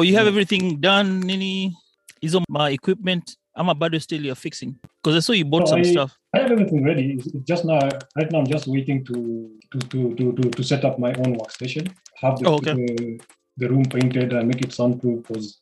Oh, 0.00 0.02
you 0.02 0.16
have 0.16 0.26
everything 0.26 0.80
done, 0.80 1.20
Nini? 1.20 1.76
Is 2.22 2.34
on 2.34 2.44
my 2.48 2.70
equipment? 2.70 3.36
I'm 3.54 3.68
about 3.68 3.92
to 3.92 4.00
still 4.00 4.22
you're 4.22 4.34
fixing 4.34 4.78
because 4.96 5.14
I 5.14 5.20
saw 5.20 5.34
you 5.34 5.44
bought 5.44 5.68
some 5.68 5.80
I, 5.80 5.82
stuff. 5.82 6.16
I 6.34 6.38
have 6.38 6.50
everything 6.52 6.82
ready. 6.82 7.16
It's 7.18 7.26
it's 7.26 7.44
just 7.44 7.66
now, 7.66 7.80
right 8.16 8.32
now, 8.32 8.38
I'm 8.38 8.46
just 8.46 8.66
waiting 8.66 9.04
to 9.04 9.50
to 9.72 9.78
to 9.78 10.14
to, 10.14 10.32
to, 10.32 10.50
to 10.52 10.62
set 10.64 10.86
up 10.86 10.98
my 10.98 11.12
own 11.22 11.36
workstation. 11.36 11.92
Have 12.22 12.38
the, 12.38 12.48
Oh, 12.48 12.54
okay. 12.54 12.72
the 12.72 13.20
the 13.58 13.68
room 13.68 13.84
painted 13.84 14.32
and 14.32 14.48
make 14.48 14.62
it 14.62 14.72
soundproof 14.72 15.28
because 15.28 15.60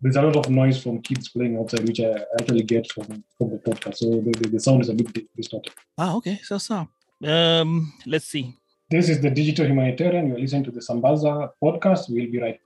there's 0.00 0.16
a 0.16 0.22
lot 0.22 0.36
of 0.36 0.48
noise 0.48 0.82
from 0.82 1.02
kids 1.02 1.28
playing 1.28 1.58
outside, 1.58 1.86
which 1.86 2.00
I 2.00 2.24
actually 2.40 2.62
get 2.62 2.90
from 2.90 3.24
from 3.36 3.50
the 3.50 3.58
podcast. 3.58 3.96
So 3.96 4.06
the, 4.24 4.30
the, 4.40 4.48
the 4.48 4.60
sound 4.60 4.80
is 4.80 4.88
a 4.88 4.94
bit 4.94 5.28
distorted. 5.36 5.74
Ah, 5.98 6.14
okay. 6.14 6.40
So, 6.42 6.56
so. 6.56 6.88
Um, 7.22 7.92
let's 8.06 8.24
see. 8.24 8.54
This 8.90 9.10
is 9.10 9.20
the 9.20 9.28
digital 9.28 9.66
humanitarian. 9.66 10.28
You're 10.28 10.38
listening 10.38 10.64
to 10.64 10.70
the 10.70 10.80
Sambaza 10.80 11.50
podcast. 11.62 12.08
We'll 12.08 12.30
be 12.30 12.40
right 12.40 12.58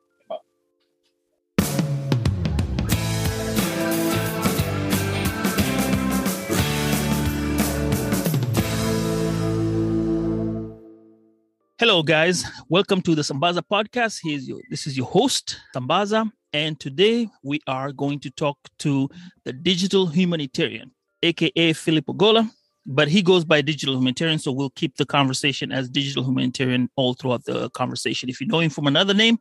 Hello, 11.80 12.02
guys. 12.02 12.44
Welcome 12.68 13.00
to 13.00 13.14
the 13.14 13.22
Sambaza 13.22 13.62
podcast. 13.62 14.20
Here's 14.22 14.46
your, 14.46 14.60
this 14.68 14.86
is 14.86 14.98
your 14.98 15.06
host, 15.06 15.56
Sambaza, 15.74 16.30
and 16.52 16.78
today 16.78 17.26
we 17.42 17.58
are 17.66 17.90
going 17.90 18.20
to 18.20 18.30
talk 18.30 18.58
to 18.80 19.08
the 19.46 19.54
digital 19.54 20.06
humanitarian, 20.06 20.90
aka 21.22 21.72
Philip 21.72 22.04
Ogola, 22.04 22.50
but 22.84 23.08
he 23.08 23.22
goes 23.22 23.46
by 23.46 23.62
digital 23.62 23.94
humanitarian, 23.94 24.38
so 24.38 24.52
we'll 24.52 24.68
keep 24.68 24.98
the 24.98 25.06
conversation 25.06 25.72
as 25.72 25.88
digital 25.88 26.22
humanitarian 26.22 26.90
all 26.96 27.14
throughout 27.14 27.46
the 27.46 27.70
conversation. 27.70 28.28
If 28.28 28.42
you 28.42 28.46
know 28.46 28.60
him 28.60 28.68
from 28.68 28.86
another 28.86 29.14
name, 29.14 29.38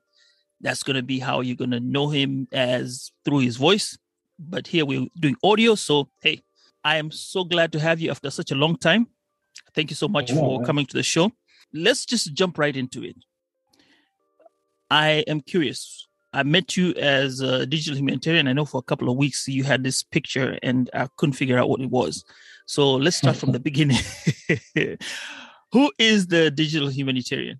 that's 0.61 0.81
going 0.81 0.95
to 0.95 1.03
be 1.03 1.19
how 1.19 1.41
you're 1.41 1.57
going 1.57 1.71
to 1.71 1.81
know 1.81 2.07
him 2.07 2.47
as 2.53 3.11
through 3.25 3.39
his 3.39 3.57
voice. 3.57 3.97
But 4.39 4.65
here 4.65 4.85
we're 4.85 5.07
doing 5.19 5.35
audio, 5.43 5.75
so 5.75 6.07
hey, 6.21 6.41
I 6.85 6.99
am 6.99 7.11
so 7.11 7.43
glad 7.43 7.73
to 7.73 7.81
have 7.81 7.99
you 7.99 8.11
after 8.11 8.31
such 8.31 8.51
a 8.51 8.55
long 8.55 8.77
time. 8.77 9.07
Thank 9.75 9.89
you 9.89 9.97
so 9.97 10.07
much 10.07 10.31
know, 10.31 10.39
for 10.39 10.57
man. 10.59 10.65
coming 10.65 10.85
to 10.85 10.95
the 10.95 11.03
show 11.03 11.33
let's 11.73 12.05
just 12.05 12.33
jump 12.33 12.57
right 12.57 12.75
into 12.75 13.03
it. 13.03 13.15
I 14.89 15.23
am 15.27 15.41
curious. 15.41 16.07
I 16.31 16.43
met 16.43 16.77
you 16.77 16.93
as 16.93 17.41
a 17.41 17.65
digital 17.65 17.97
humanitarian. 17.97 18.47
I 18.47 18.53
know 18.53 18.65
for 18.65 18.77
a 18.77 18.83
couple 18.83 19.09
of 19.09 19.17
weeks 19.17 19.47
you 19.47 19.63
had 19.63 19.83
this 19.83 20.03
picture 20.03 20.59
and 20.61 20.89
I 20.93 21.07
couldn't 21.17 21.33
figure 21.33 21.57
out 21.57 21.69
what 21.69 21.81
it 21.81 21.89
was. 21.89 22.23
So 22.67 22.93
let's 22.93 23.17
start 23.17 23.35
from 23.35 23.51
the 23.51 23.59
beginning. 23.69 23.97
Who 25.71 25.91
is 25.97 26.27
the 26.27 26.51
digital 26.51 26.89
humanitarian? 26.89 27.59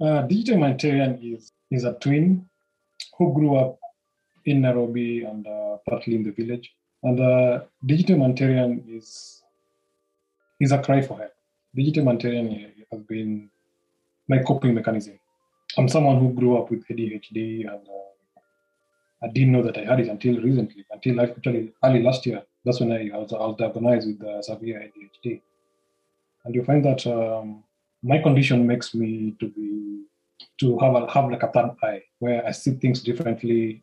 Uh, 0.00 0.22
digital 0.22 0.56
humanitarian 0.56 1.18
is 1.22 1.52
is 1.70 1.84
a 1.84 1.94
twin 1.94 2.48
who 3.16 3.32
grew 3.32 3.56
up 3.56 3.78
in 4.44 4.60
Nairobi 4.60 5.22
and 5.22 5.46
uh, 5.46 5.76
partly 5.88 6.16
in 6.16 6.22
the 6.22 6.32
village. 6.32 6.72
And 7.02 7.20
uh, 7.20 7.60
digital 7.86 8.16
humanitarian 8.16 8.84
is 8.88 9.42
is 10.60 10.72
a 10.72 10.82
cry 10.82 11.02
for 11.02 11.18
help. 11.18 11.32
Digital 11.74 12.02
humanitarian 12.02 12.72
has 12.90 13.00
been 13.02 13.48
my 14.28 14.38
coping 14.38 14.74
mechanism. 14.74 15.18
I'm 15.78 15.88
someone 15.88 16.18
who 16.18 16.34
grew 16.34 16.58
up 16.58 16.70
with 16.70 16.86
ADHD, 16.86 17.60
and 17.60 17.88
uh, 17.88 18.40
I 19.22 19.28
didn't 19.28 19.52
know 19.52 19.62
that 19.62 19.78
I 19.78 19.84
had 19.84 20.00
it 20.00 20.08
until 20.08 20.40
recently, 20.40 20.84
until 20.90 21.20
actually 21.20 21.72
early 21.82 22.02
last 22.02 22.26
year. 22.26 22.42
That's 22.64 22.80
when 22.80 22.92
I 22.92 23.16
was, 23.16 23.32
I 23.32 23.38
was 23.38 23.56
diagnosed 23.58 24.06
with 24.06 24.22
uh, 24.22 24.42
severe 24.42 24.80
ADHD. 24.80 25.40
And 26.44 26.54
you 26.54 26.62
find 26.64 26.84
that 26.84 27.06
um, 27.06 27.64
my 28.02 28.18
condition 28.18 28.66
makes 28.66 28.94
me 28.94 29.34
to 29.40 29.48
be 29.48 30.02
to 30.60 30.78
have 30.78 30.94
a, 30.94 31.10
have 31.10 31.30
like 31.30 31.42
a 31.42 31.48
third 31.48 31.70
eye 31.82 32.02
where 32.18 32.46
I 32.46 32.50
see 32.50 32.72
things 32.72 33.02
differently, 33.02 33.82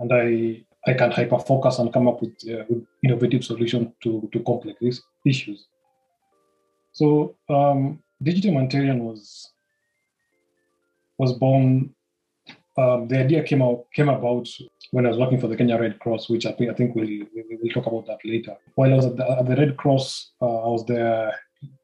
and 0.00 0.12
I 0.12 0.64
I 0.86 0.94
can 0.94 1.12
hyper 1.12 1.38
focus 1.38 1.78
and 1.78 1.92
come 1.92 2.08
up 2.08 2.20
with, 2.20 2.36
uh, 2.50 2.64
with 2.68 2.84
innovative 3.04 3.44
solutions 3.44 3.92
to 4.02 4.28
to 4.32 4.40
complex 4.40 5.02
issues. 5.24 5.66
So 6.94 7.34
um, 7.48 7.98
digital 8.22 8.50
humanitarian 8.52 9.04
was 9.04 9.50
was 11.18 11.32
born. 11.34 11.94
Um, 12.76 13.06
the 13.08 13.18
idea 13.20 13.42
came 13.42 13.62
out 13.62 13.84
came 13.92 14.08
about 14.08 14.48
when 14.92 15.06
I 15.06 15.08
was 15.10 15.18
working 15.18 15.40
for 15.40 15.48
the 15.48 15.56
Kenya 15.56 15.78
Red 15.78 15.98
Cross, 15.98 16.28
which 16.30 16.46
I 16.46 16.52
think 16.52 16.70
I 16.70 16.74
think 16.74 16.94
we'll 16.94 17.06
we'll, 17.34 17.58
we'll 17.60 17.72
talk 17.72 17.86
about 17.86 18.06
that 18.06 18.18
later. 18.24 18.56
While 18.76 18.92
I 18.92 18.96
was 18.96 19.06
at 19.06 19.16
the, 19.16 19.30
at 19.30 19.46
the 19.46 19.56
Red 19.56 19.76
Cross, 19.76 20.32
uh, 20.40 20.66
I 20.66 20.68
was 20.68 20.86
their 20.86 21.34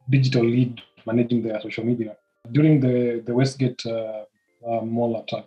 digital 0.09 0.45
lead 0.45 0.81
managing 1.07 1.43
their 1.43 1.61
social 1.61 1.85
media 1.85 2.17
during 2.53 2.81
the 2.81 3.23
the 3.27 3.35
Westgate 3.35 3.85
uh, 3.87 4.25
uh, 4.67 4.81
mall 4.83 5.17
attack. 5.23 5.47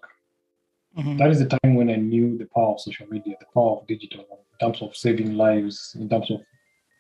Mhm. 0.98 1.18
That 1.18 1.32
is 1.32 1.40
the 1.40 1.50
time 1.58 1.76
when 1.76 1.90
I 1.90 1.96
knew 1.96 2.38
the 2.38 2.50
power 2.54 2.74
of 2.74 2.82
social 2.82 3.08
media, 3.08 3.36
the 3.40 3.52
power 3.54 3.78
of 3.78 3.88
digital, 3.88 4.26
in 4.52 4.58
terms 4.62 4.82
of 4.82 4.96
saving 4.96 5.36
lives, 5.36 5.96
in 6.00 6.08
terms 6.08 6.30
of 6.32 6.42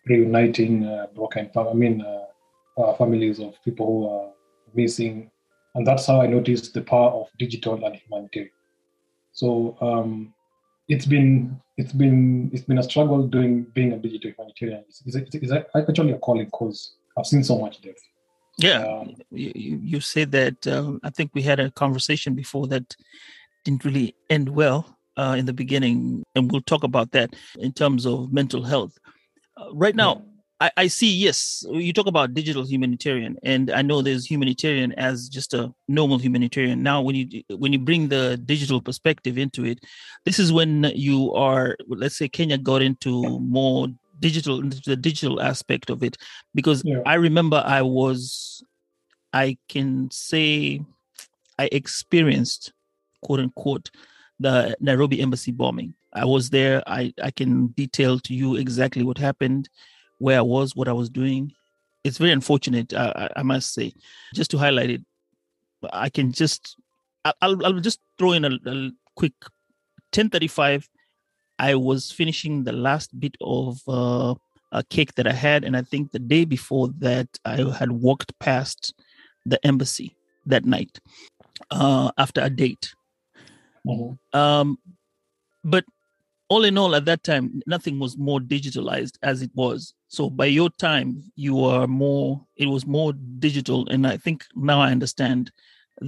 reuniting 0.07 0.85
uh, 0.85 1.07
broken, 1.16 1.50
I 1.56 1.74
mean, 1.74 2.01
uh, 2.01 2.25
uh, 2.78 2.94
families 2.94 3.39
of 3.39 3.56
people 3.63 3.85
who 3.85 4.09
are 4.09 4.31
missing, 4.73 5.29
and 5.75 5.85
that's 5.85 6.07
how 6.07 6.22
I 6.22 6.28
noticed 6.28 6.73
the 6.73 6.81
power 6.81 7.11
of 7.11 7.28
digital 7.38 7.84
and 7.84 7.95
humanitarian. 7.95 8.51
So 9.31 9.78
um, 9.81 10.34
it's 10.88 11.06
been 11.06 11.59
it's 11.78 11.94
been 11.94 12.50
it's 12.53 12.63
been 12.63 12.78
a 12.78 12.83
struggle 12.83 13.28
doing 13.28 13.66
being 13.73 13.94
a 13.94 13.97
digital 13.97 14.31
humanitarian. 14.31 14.83
It's, 14.88 15.16
it's, 15.16 15.35
it's 15.35 15.51
actually 15.75 16.12
a 16.12 16.17
calling 16.19 16.45
because 16.45 16.95
I've 17.17 17.25
seen 17.25 17.44
so 17.44 17.57
much 17.59 17.81
death. 17.81 17.95
Yeah, 18.57 18.85
Um, 18.85 19.16
you, 19.31 19.79
you 19.81 20.00
said 20.00 20.31
that. 20.31 20.67
Um, 20.67 21.00
I 21.03 21.09
think 21.09 21.31
we 21.33 21.41
had 21.41 21.59
a 21.59 21.72
conversation 21.72 22.35
before 22.35 22.67
that 22.67 22.95
didn't 23.66 23.83
really 23.83 24.16
end 24.29 24.50
well 24.50 24.97
uh, 25.17 25.35
in 25.38 25.45
the 25.45 25.53
beginning, 25.53 26.23
and 26.35 26.51
we'll 26.51 26.62
talk 26.62 26.83
about 26.83 27.12
that 27.12 27.35
in 27.57 27.72
terms 27.72 28.06
of 28.06 28.31
mental 28.31 28.63
health. 28.63 28.97
Uh, 29.57 29.73
right 29.73 29.95
now, 29.95 30.23
I, 30.63 30.72
I 30.78 30.88
see. 30.88 31.12
Yes, 31.12 31.66
you 31.69 31.91
talk 31.91 32.07
about 32.07 32.34
digital 32.34 32.63
humanitarian, 32.63 33.38
and 33.44 33.69
I 33.69 33.81
know 33.81 34.01
there's 34.01 34.25
humanitarian 34.25 34.94
as 34.94 35.28
just 35.28 35.53
a 35.53 35.74
normal 35.90 36.18
humanitarian. 36.18 36.81
Now, 36.81 37.01
when 37.01 37.16
you 37.16 37.44
when 37.50 37.74
you 37.74 37.79
bring 37.79 38.07
the 38.07 38.38
digital 38.38 38.79
perspective 38.79 39.38
into 39.38 39.66
it, 39.66 39.84
this 40.24 40.40
is 40.40 40.53
when 40.53 40.90
you 40.96 41.34
are. 41.34 41.75
Let's 41.88 42.16
say 42.16 42.29
Kenya 42.29 42.57
got 42.57 42.81
into 42.81 43.40
more 43.40 43.90
digital, 44.22 44.62
into 44.62 44.79
the 44.85 44.96
digital 44.96 45.41
aspect 45.41 45.90
of 45.90 46.01
it, 46.01 46.16
because 46.56 46.81
Yeah. 46.85 47.01
I 47.06 47.16
remember 47.16 47.62
I 47.66 47.81
was, 47.81 48.63
I 49.34 49.57
can 49.68 50.09
say, 50.12 50.80
I 51.59 51.68
experienced, 51.74 52.72
quote 53.22 53.41
unquote, 53.41 53.91
the 54.40 54.78
Nairobi 54.80 55.19
embassy 55.19 55.51
bombing. 55.51 55.94
I 56.13 56.24
was 56.25 56.50
there. 56.51 56.81
I, 56.88 57.13
I 57.22 57.31
can 57.31 57.68
detail 57.75 58.19
to 58.19 58.34
you 58.34 58.56
exactly 58.56 59.03
what 59.03 59.18
happened, 59.18 59.68
where 60.23 60.38
I 60.38 60.41
was, 60.41 60.73
what 60.73 60.88
I 60.88 60.94
was 60.94 61.09
doing. 61.09 61.51
It's 62.06 62.17
very 62.17 62.31
unfortunate, 62.31 62.94
I, 62.94 63.29
I 63.35 63.44
must 63.44 63.73
say. 63.73 63.91
Just 64.34 64.51
to 64.51 64.57
highlight 64.57 64.89
it, 64.89 65.01
I 65.91 66.09
can 66.09 66.31
just, 66.31 66.78
I'll, 67.25 67.66
I'll 67.66 67.81
just 67.81 68.00
throw 68.18 68.31
in 68.31 68.45
a, 68.45 68.51
a 68.65 68.92
quick 69.18 69.33
1035. 70.15 70.88
I 71.59 71.75
was 71.75 72.09
finishing 72.09 72.63
the 72.63 72.71
last 72.71 73.19
bit 73.19 73.36
of 73.42 73.81
uh, 73.86 74.36
a 74.71 74.81
cake 74.83 75.13
that 75.15 75.27
I 75.27 75.33
had. 75.33 75.65
And 75.65 75.75
I 75.75 75.81
think 75.81 76.12
the 76.12 76.19
day 76.19 76.45
before 76.45 76.88
that, 77.00 77.27
I 77.44 77.57
had 77.77 77.92
walked 77.92 78.38
past 78.39 78.94
the 79.45 79.59
embassy 79.68 80.15
that 80.45 80.63
night 80.63 81.01
uh, 81.69 82.12
after 82.18 82.39
a 82.39 82.50
date. 82.50 82.95
mhm. 83.86 84.18
Um, 84.33 84.77
but 85.65 85.83
all 86.53 86.63
in 86.69 86.77
all, 86.81 86.94
at 86.95 87.05
that 87.05 87.23
time, 87.23 87.45
nothing 87.75 87.95
was 88.03 88.13
more 88.29 88.39
digitalized 88.55 89.15
as 89.31 89.38
it 89.41 89.51
was. 89.63 89.79
So 90.07 90.29
by 90.41 90.47
your 90.59 90.69
time, 90.88 91.09
you 91.45 91.53
were 91.63 91.88
more, 91.88 92.29
it 92.63 92.67
was 92.75 92.85
more 92.85 93.11
digital. 93.47 93.79
And 93.94 94.01
I 94.13 94.17
think 94.17 94.38
now 94.55 94.79
I 94.88 94.91
understand 94.97 95.51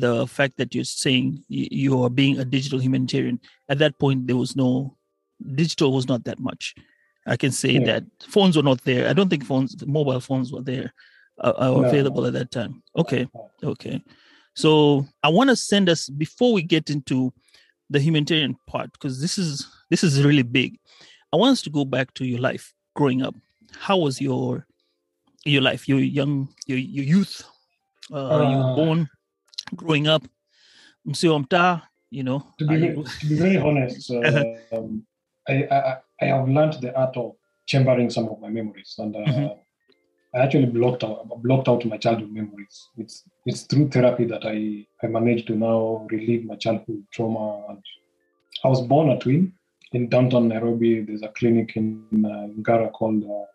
the 0.04 0.28
fact 0.38 0.54
that 0.58 0.76
you're 0.76 0.84
saying 1.06 1.44
you 1.50 2.04
are 2.04 2.10
being 2.22 2.40
a 2.40 2.46
digital 2.58 2.80
humanitarian. 2.86 3.40
At 3.72 3.80
that 3.80 3.98
point, 4.04 4.28
there 4.28 4.42
was 4.44 4.56
no, 4.56 4.98
digital 5.62 5.90
was 5.98 6.08
not 6.08 6.24
that 6.26 6.40
much. 6.40 6.64
I 7.34 7.38
can 7.44 7.52
say 7.62 7.74
Yeah. 7.74 7.86
that 7.90 8.04
phones 8.36 8.56
were 8.58 8.68
not 8.72 8.82
there. 8.90 9.04
I 9.10 9.14
don't 9.14 9.30
think 9.30 9.46
phones, 9.46 9.72
mobile 10.00 10.24
phones 10.30 10.52
were 10.54 10.66
there, 10.72 10.94
uh, 11.46 11.54
uh, 11.64 11.72
No. 11.72 11.84
available 11.90 12.24
at 12.30 12.34
that 12.34 12.52
time. 12.60 12.74
Okay. 13.02 13.24
Okay. 13.74 13.98
So 14.64 14.72
I 15.28 15.30
want 15.38 15.50
to 15.50 15.56
send 15.72 15.90
us 15.90 16.02
before 16.10 16.52
we 16.58 16.62
get 16.76 16.86
into 16.96 17.18
the 17.90 18.00
humanitarian 18.00 18.58
part 18.68 18.92
because 18.92 19.22
this 19.22 19.38
is 19.38 19.68
this 19.90 20.04
is 20.04 20.24
really 20.24 20.44
big. 20.44 20.80
I 21.32 21.38
want 21.38 21.54
us 21.54 21.62
to 21.64 21.70
go 21.70 21.86
back 21.86 22.14
to 22.16 22.26
your 22.26 22.40
life 22.40 22.74
growing 22.96 23.22
up. 23.22 23.36
How 23.80 23.98
was 23.98 24.22
your 24.22 24.66
your 25.46 25.62
life, 25.62 25.88
your 25.88 26.00
young, 26.00 26.50
your, 26.66 26.78
your 26.78 27.06
youth? 27.06 27.44
Uh, 28.12 28.16
uh, 28.16 28.50
you 28.50 28.58
were 28.58 28.72
uh. 28.72 28.76
born, 28.76 29.10
growing 29.76 30.08
up. 30.08 30.24
You 32.12 32.24
know. 32.24 32.48
To 32.60 32.68
be, 32.68 32.80
to 32.80 33.28
be 33.28 33.36
very 33.36 33.58
honest, 33.58 34.12
uh, 34.12 34.56
um, 34.76 35.06
I, 35.48 35.68
I 35.70 35.98
I 36.22 36.26
have 36.26 36.48
learned 36.48 36.74
the 36.82 36.96
art 36.96 37.18
of 37.18 37.34
chambering 37.68 38.10
some 38.10 38.30
of 38.30 38.40
my 38.40 38.50
memories, 38.50 38.96
and 38.98 39.16
uh, 39.16 39.20
mm-hmm. 39.20 39.60
I 40.36 40.40
actually 40.40 40.66
blocked 40.66 41.04
out 41.04 41.28
blocked 41.42 41.70
out 41.70 41.86
my 41.86 41.98
childhood 41.98 42.32
memories. 42.32 42.90
It's 42.98 43.24
it's 43.46 43.62
through 43.64 43.90
therapy 43.90 44.26
that 44.26 44.46
I 44.46 44.86
I 45.04 45.08
managed 45.08 45.48
to 45.48 45.56
now 45.56 46.06
relieve 46.12 46.46
my 46.46 46.56
childhood 46.56 47.04
trauma. 47.12 47.66
And 47.70 47.84
I 48.64 48.68
was 48.68 48.82
born 48.82 49.10
a 49.10 49.20
twin 49.20 49.54
in 49.94 50.10
downtown 50.10 50.50
Nairobi. 50.50 51.02
There's 51.02 51.24
a 51.24 51.30
clinic 51.30 51.78
in 51.78 52.04
uh, 52.26 52.48
Ngara 52.60 52.92
called 52.92 53.24
uh, 53.24 53.46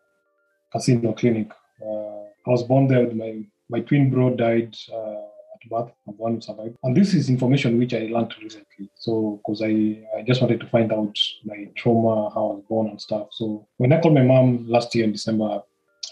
Casino 0.72 1.12
Clinic. 1.12 1.50
Uh, 1.82 2.22
I 2.46 2.50
was 2.50 2.62
born 2.62 2.88
there. 2.88 3.10
My 3.12 3.44
my 3.68 3.80
twin 3.80 4.10
bro 4.10 4.34
died 4.34 4.74
uh, 4.90 5.20
at 5.54 5.70
birth. 5.70 5.92
I'm 6.08 6.14
one 6.16 6.34
who 6.36 6.40
survived. 6.40 6.76
And 6.82 6.96
this 6.96 7.12
is 7.12 7.28
information 7.28 7.78
which 7.78 7.92
I 7.92 8.08
learned 8.10 8.34
recently. 8.42 8.90
So, 8.96 9.38
because 9.38 9.62
I, 9.62 10.02
I 10.16 10.22
just 10.26 10.40
wanted 10.40 10.60
to 10.60 10.66
find 10.66 10.92
out 10.92 11.16
my 11.44 11.68
trauma, 11.76 12.30
how 12.30 12.50
I 12.50 12.54
was 12.54 12.64
born 12.68 12.88
and 12.88 13.00
stuff. 13.00 13.28
So, 13.32 13.68
when 13.76 13.92
I 13.92 14.00
called 14.00 14.14
my 14.14 14.22
mom 14.22 14.66
last 14.66 14.94
year 14.94 15.04
in 15.04 15.12
December, 15.12 15.62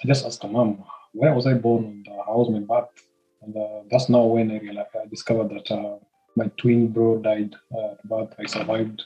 I 0.02 0.08
just 0.08 0.24
asked 0.24 0.42
her, 0.42 0.48
Mom, 0.48 0.84
where 1.12 1.34
was 1.34 1.46
I 1.46 1.54
born 1.54 1.84
and 1.84 2.08
uh, 2.08 2.22
how 2.26 2.36
was 2.36 2.50
my 2.50 2.60
birth? 2.60 2.90
And 3.42 3.56
uh, 3.56 3.82
that's 3.90 4.08
now 4.08 4.24
when 4.24 4.50
I 4.50 4.58
realized, 4.58 4.90
I 4.94 5.06
discovered 5.06 5.50
that 5.50 5.70
uh, 5.70 5.98
my 6.36 6.50
twin 6.56 6.88
bro 6.88 7.18
died 7.18 7.54
uh, 7.74 7.92
at 7.92 8.08
birth. 8.08 8.34
I 8.38 8.46
survived. 8.46 9.02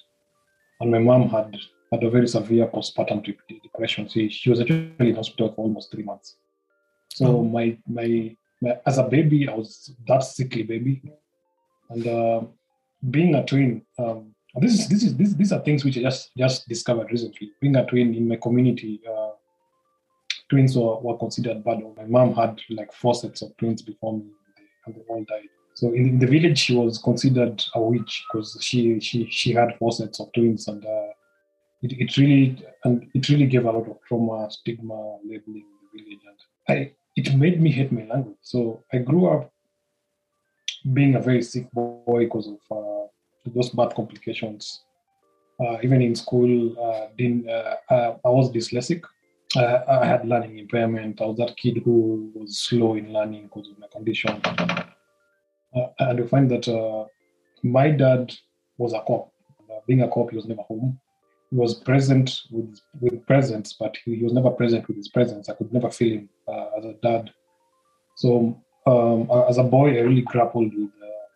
And 0.80 0.90
my 0.90 0.98
mom 0.98 1.28
had 1.28 1.56
had 1.92 2.02
a 2.02 2.10
very 2.10 2.26
severe 2.26 2.66
postpartum 2.66 3.22
depression. 3.62 4.08
She, 4.08 4.30
she 4.30 4.48
was 4.50 4.60
actually 4.60 4.94
in 4.98 5.14
hospital 5.14 5.52
for 5.52 5.62
almost 5.62 5.92
three 5.92 6.02
months. 6.02 6.36
So 7.10 7.26
oh. 7.26 7.42
my, 7.44 7.76
my 7.86 8.34
as 8.86 8.98
a 8.98 9.04
baby, 9.04 9.48
I 9.48 9.54
was 9.54 9.94
that 10.06 10.20
sickly 10.20 10.62
baby, 10.62 11.02
and 11.90 12.06
uh, 12.06 12.40
being 13.10 13.34
a 13.34 13.44
twin. 13.44 13.82
Um, 13.98 14.34
this 14.56 14.74
is 14.74 14.88
this 14.88 15.02
is 15.02 15.16
this, 15.16 15.34
these 15.34 15.52
are 15.52 15.60
things 15.60 15.84
which 15.84 15.98
I 15.98 16.02
just 16.02 16.30
just 16.36 16.68
discovered 16.68 17.10
recently. 17.10 17.50
Being 17.60 17.76
a 17.76 17.86
twin 17.86 18.14
in 18.14 18.28
my 18.28 18.36
community, 18.36 19.00
uh, 19.08 19.31
twins 20.52 20.76
were, 20.76 20.98
were 21.00 21.16
considered 21.16 21.64
bad. 21.64 21.78
My 21.96 22.04
mom 22.04 22.34
had 22.34 22.60
like 22.68 22.92
four 22.92 23.14
sets 23.14 23.40
of 23.40 23.56
twins 23.56 23.80
before 23.80 24.18
me, 24.18 24.26
and 24.84 24.94
they 24.94 25.00
all 25.08 25.24
died. 25.24 25.48
So 25.74 25.94
in, 25.94 26.18
the 26.18 26.26
village, 26.26 26.58
she 26.58 26.76
was 26.76 26.98
considered 26.98 27.64
a 27.74 27.80
witch 27.80 28.24
because 28.28 28.58
she 28.60 29.00
she 29.00 29.26
she 29.30 29.52
had 29.54 29.74
four 29.78 29.92
sets 29.92 30.20
of 30.20 30.30
twins, 30.34 30.68
and 30.68 30.84
uh, 30.84 31.12
it, 31.80 31.92
it 32.02 32.16
really 32.18 32.62
and 32.84 33.08
it 33.14 33.30
really 33.30 33.46
gave 33.46 33.64
a 33.64 33.72
lot 33.72 33.88
of 33.88 33.96
trauma, 34.06 34.50
stigma, 34.50 35.16
labeling 35.24 35.64
in 35.72 35.78
the 35.82 36.02
village. 36.02 36.20
And 36.28 36.38
I 36.76 36.92
it 37.16 37.34
made 37.34 37.58
me 37.58 37.70
hate 37.72 37.90
my 37.90 38.04
language. 38.04 38.42
So 38.42 38.84
I 38.92 38.98
grew 38.98 39.28
up 39.28 39.50
being 40.92 41.14
a 41.14 41.20
very 41.20 41.42
sick 41.42 41.70
boy 41.72 42.24
because 42.24 42.46
of 42.48 42.60
uh, 42.70 43.06
those 43.46 43.70
bad 43.70 43.94
complications. 43.94 44.82
Uh, 45.60 45.76
even 45.82 46.02
in 46.02 46.14
school, 46.14 46.52
uh, 46.86 47.06
didn't, 47.16 47.48
uh, 47.48 47.76
uh, 47.88 48.16
I 48.24 48.28
was 48.28 48.50
dyslexic. 48.50 49.02
Uh, 49.54 49.80
I 49.88 50.06
had 50.06 50.26
learning 50.26 50.58
impairment. 50.58 51.20
I 51.20 51.26
was 51.26 51.36
that 51.38 51.56
kid 51.56 51.82
who 51.84 52.30
was 52.34 52.58
slow 52.58 52.94
in 52.94 53.12
learning 53.12 53.44
because 53.44 53.68
of 53.68 53.78
my 53.78 53.86
condition. 53.88 54.40
and 55.98 56.20
I 56.20 56.26
find 56.26 56.50
that 56.50 57.08
my 57.62 57.90
dad 57.90 58.32
was 58.78 58.92
a 58.92 59.00
cop. 59.00 59.30
being 59.86 60.02
a 60.02 60.08
cop, 60.08 60.30
he 60.30 60.36
was 60.36 60.46
never 60.46 60.62
home 60.62 60.98
he 61.52 61.58
was 61.58 61.74
present 61.74 62.40
with 62.50 62.80
with 63.00 63.26
presence, 63.26 63.74
but 63.78 63.96
he, 64.04 64.16
he, 64.16 64.24
was 64.24 64.32
never 64.32 64.50
present 64.50 64.88
with 64.88 64.96
his 64.96 65.08
presence. 65.08 65.48
I 65.48 65.54
could 65.54 65.72
never 65.72 65.90
feel 65.90 66.14
him 66.18 66.28
uh, 66.48 66.78
as 66.78 66.84
a 66.86 66.94
dad. 67.02 67.30
So 68.16 68.58
um, 68.86 69.30
as 69.48 69.58
a 69.58 69.62
boy, 69.62 69.90
I 69.90 70.00
really 70.00 70.22
grappled 70.22 70.72
with 70.74 70.90
uh, 71.02 71.26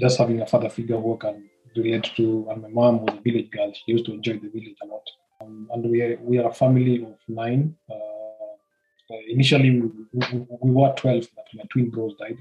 just 0.00 0.18
having 0.18 0.40
a 0.40 0.46
father 0.46 0.70
figure 0.70 0.98
who 0.98 1.18
can 1.18 1.48
relate 1.76 2.10
to. 2.16 2.48
And 2.50 2.62
my 2.62 2.68
mom 2.68 3.02
was 3.02 3.18
a 3.18 3.20
village 3.20 3.50
girl; 3.50 3.70
she 3.74 3.92
used 3.92 4.06
to 4.06 4.14
enjoy 4.14 4.38
the 4.38 4.48
village 4.48 4.76
a 4.82 4.86
lot. 4.86 5.06
Um, 5.40 5.68
and 5.72 5.90
we 5.90 6.02
are, 6.02 6.18
we 6.20 6.38
are 6.38 6.48
a 6.48 6.54
family 6.54 7.02
of 7.02 7.16
nine. 7.28 7.76
Uh, 7.90 9.16
initially, 9.28 9.80
we, 9.80 9.90
we, 10.12 10.46
we, 10.62 10.70
were 10.70 10.92
twelve, 10.96 11.26
but 11.36 11.46
my 11.54 11.64
twin 11.70 11.90
bros 11.90 12.14
died. 12.18 12.38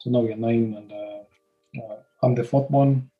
So 0.00 0.10
now 0.10 0.20
we 0.20 0.32
are 0.32 0.36
nine, 0.36 0.74
and 0.76 0.92
uh, 0.92 1.82
uh, 1.82 1.96
I'm 2.22 2.34
the 2.34 2.44
fourth 2.44 2.68
born. 2.68 3.10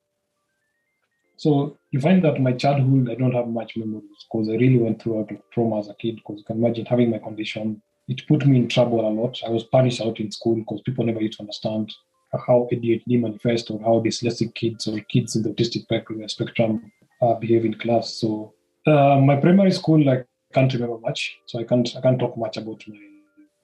So 1.37 1.77
you 1.91 2.01
find 2.01 2.23
that 2.25 2.41
my 2.41 2.53
childhood, 2.53 3.11
I 3.11 3.15
don't 3.15 3.35
have 3.35 3.49
much 3.49 3.77
memories 3.77 4.27
because 4.31 4.49
I 4.49 4.53
really 4.53 4.79
went 4.79 5.03
through 5.03 5.15
a 5.15 5.19
lot 5.21 5.31
of 5.31 5.39
trauma 5.53 5.79
as 5.81 5.89
a 5.89 5.95
kid. 5.95 6.17
Because 6.17 6.39
you 6.39 6.45
can 6.45 6.59
imagine 6.59 6.87
having 6.87 7.11
my 7.11 7.19
condition, 7.19 7.83
it 8.09 8.27
put 8.27 8.47
me 8.47 8.57
in 8.57 8.69
trouble 8.69 9.07
a 9.07 9.11
lot. 9.11 9.39
I 9.47 9.51
was 9.51 9.65
punished 9.65 10.01
out 10.01 10.21
in 10.21 10.31
school 10.31 10.57
because 10.57 10.81
people 10.83 11.05
never 11.05 11.21
used 11.21 11.39
to 11.39 11.43
understand 11.43 11.93
how 12.33 12.69
ADHD 12.73 13.21
manifests 13.21 13.71
or 13.71 13.81
how 13.81 14.01
dyslexic 14.01 14.55
kids 14.55 14.87
or 14.87 14.99
kids 15.01 15.37
in 15.37 15.43
the 15.43 15.51
autistic 15.51 15.83
spectrum 16.31 16.93
uh, 17.23 17.35
behave 17.35 17.65
in 17.65 17.75
class. 17.75 18.15
So 18.15 18.55
uh, 18.87 19.21
my 19.21 19.37
primary 19.37 19.73
school, 19.73 20.09
I 20.09 20.25
can't 20.53 20.73
remember 20.73 20.99
much, 20.99 21.38
so 21.47 21.59
I 21.59 21.65
can't 21.65 21.88
I 21.97 22.00
can't 22.00 22.19
talk 22.19 22.37
much 22.37 22.56
about 22.56 22.83
my. 22.87 22.97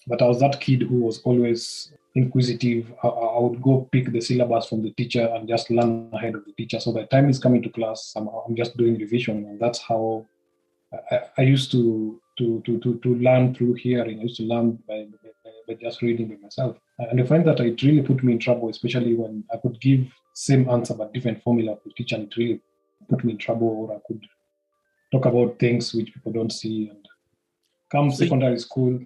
But 0.06 0.20
I 0.20 0.26
was 0.26 0.40
that 0.40 0.60
kid 0.60 0.82
who 0.82 0.96
was 0.96 1.20
always 1.20 1.92
inquisitive. 2.14 2.92
I, 3.02 3.08
I, 3.08 3.38
would 3.38 3.62
go 3.62 3.88
pick 3.92 4.10
the 4.10 4.20
syllabus 4.20 4.68
from 4.68 4.82
the 4.82 4.90
teacher 4.90 5.30
and 5.34 5.48
just 5.48 5.70
learn 5.70 6.10
ahead 6.12 6.34
of 6.34 6.44
the 6.44 6.52
teacher. 6.52 6.80
So 6.80 6.92
by 6.92 7.02
the 7.02 7.06
time 7.06 7.30
is 7.30 7.38
coming 7.38 7.62
to 7.62 7.70
class, 7.70 8.12
I'm, 8.16 8.28
I'm 8.28 8.56
just 8.56 8.76
doing 8.76 8.98
revision, 8.98 9.46
and 9.46 9.60
that's 9.60 9.80
how 9.80 10.26
I, 11.10 11.20
I, 11.38 11.42
used 11.42 11.70
to, 11.72 12.20
to 12.38 12.60
to 12.66 12.78
to 12.80 12.98
to 12.98 13.14
learn 13.16 13.54
through 13.54 13.74
hearing. 13.74 14.18
I 14.18 14.22
used 14.22 14.36
to 14.38 14.44
learn 14.44 14.78
by, 14.88 15.06
by, 15.22 15.50
by 15.68 15.74
just 15.74 16.02
reading 16.02 16.28
by 16.28 16.36
myself, 16.42 16.76
and 16.98 17.20
I 17.20 17.24
find 17.24 17.46
that 17.46 17.60
it 17.60 17.82
really 17.82 18.02
put 18.02 18.22
me 18.22 18.32
in 18.32 18.38
trouble, 18.38 18.68
especially 18.68 19.14
when 19.14 19.44
I 19.52 19.56
could 19.56 19.80
give 19.80 20.06
same 20.34 20.68
answer 20.68 20.94
but 20.94 21.12
different 21.14 21.42
formula 21.42 21.76
to 21.82 21.90
teacher, 21.94 22.16
and 22.16 22.26
it 22.26 22.36
really 22.36 22.60
put 23.08 23.24
me 23.24 23.32
in 23.32 23.38
trouble. 23.38 23.68
Or 23.68 23.96
I 23.96 24.00
could 24.06 24.26
talk 25.12 25.26
about 25.26 25.58
things 25.58 25.94
which 25.94 26.12
people 26.12 26.32
don't 26.32 26.52
see, 26.52 26.88
and 26.88 27.06
come 27.90 28.10
so 28.10 28.24
secondary 28.24 28.58
school. 28.58 28.98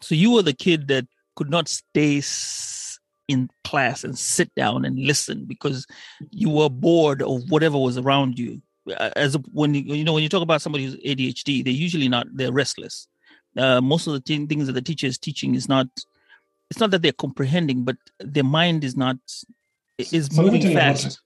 So 0.00 0.14
you 0.14 0.30
were 0.30 0.42
the 0.42 0.54
kid 0.54 0.88
that 0.88 1.06
could 1.36 1.50
not 1.50 1.68
stay 1.68 2.22
in 3.28 3.48
class 3.64 4.02
and 4.04 4.18
sit 4.18 4.52
down 4.54 4.84
and 4.84 4.98
listen 4.98 5.44
because 5.44 5.86
you 6.30 6.50
were 6.50 6.68
bored 6.68 7.22
of 7.22 7.48
whatever 7.50 7.78
was 7.78 7.98
around 7.98 8.38
you. 8.38 8.60
As 9.16 9.36
when 9.52 9.74
you, 9.74 9.94
you 9.94 10.04
know 10.04 10.14
when 10.14 10.22
you 10.22 10.28
talk 10.28 10.42
about 10.42 10.62
somebody 10.62 10.84
who's 10.84 10.96
ADHD, 10.96 11.62
they're 11.64 11.72
usually 11.72 12.08
not 12.08 12.26
they're 12.32 12.52
restless. 12.52 13.06
Uh, 13.56 13.80
most 13.80 14.06
of 14.06 14.12
the 14.14 14.20
t- 14.20 14.46
things 14.46 14.66
that 14.66 14.72
the 14.72 14.82
teacher 14.82 15.06
is 15.06 15.18
teaching 15.18 15.54
is 15.54 15.68
not 15.68 15.86
it's 16.70 16.80
not 16.80 16.90
that 16.92 17.02
they're 17.02 17.12
comprehending, 17.12 17.84
but 17.84 17.96
their 18.20 18.44
mind 18.44 18.84
is 18.84 18.96
not 18.96 19.16
is 19.98 20.28
so 20.32 20.42
moving 20.42 20.62
let 20.62 20.74
fast. 20.74 21.04
About, 21.04 21.18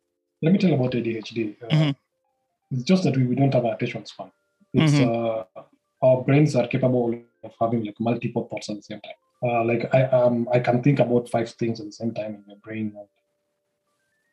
let 0.42 0.52
me 0.52 0.58
tell 0.58 0.70
you 0.70 0.76
about 0.76 0.92
ADHD. 0.92 1.62
Uh, 1.62 1.66
mm-hmm. 1.68 1.90
It's 2.70 2.82
just 2.82 3.04
that 3.04 3.16
we, 3.16 3.24
we 3.24 3.34
don't 3.34 3.52
have 3.54 3.64
an 3.64 3.72
attention 3.72 4.06
span. 4.06 4.30
It's 4.72 4.92
mm-hmm. 4.92 5.58
uh, 5.58 5.62
our 6.02 6.22
brains 6.22 6.56
are 6.56 6.66
capable 6.66 7.14
of 7.42 7.52
having 7.60 7.84
like 7.84 8.00
multiple 8.00 8.48
thoughts 8.48 8.68
at 8.68 8.76
the 8.76 8.82
same 8.82 9.00
time 9.00 9.14
uh, 9.44 9.64
like 9.64 9.94
I 9.94 10.04
um 10.04 10.48
I 10.52 10.58
can 10.58 10.82
think 10.82 11.00
about 11.00 11.28
five 11.28 11.50
things 11.50 11.80
at 11.80 11.86
the 11.86 11.92
same 11.92 12.14
time 12.14 12.34
in 12.34 12.44
my 12.46 12.54
brain, 12.62 12.94
and, 12.96 13.08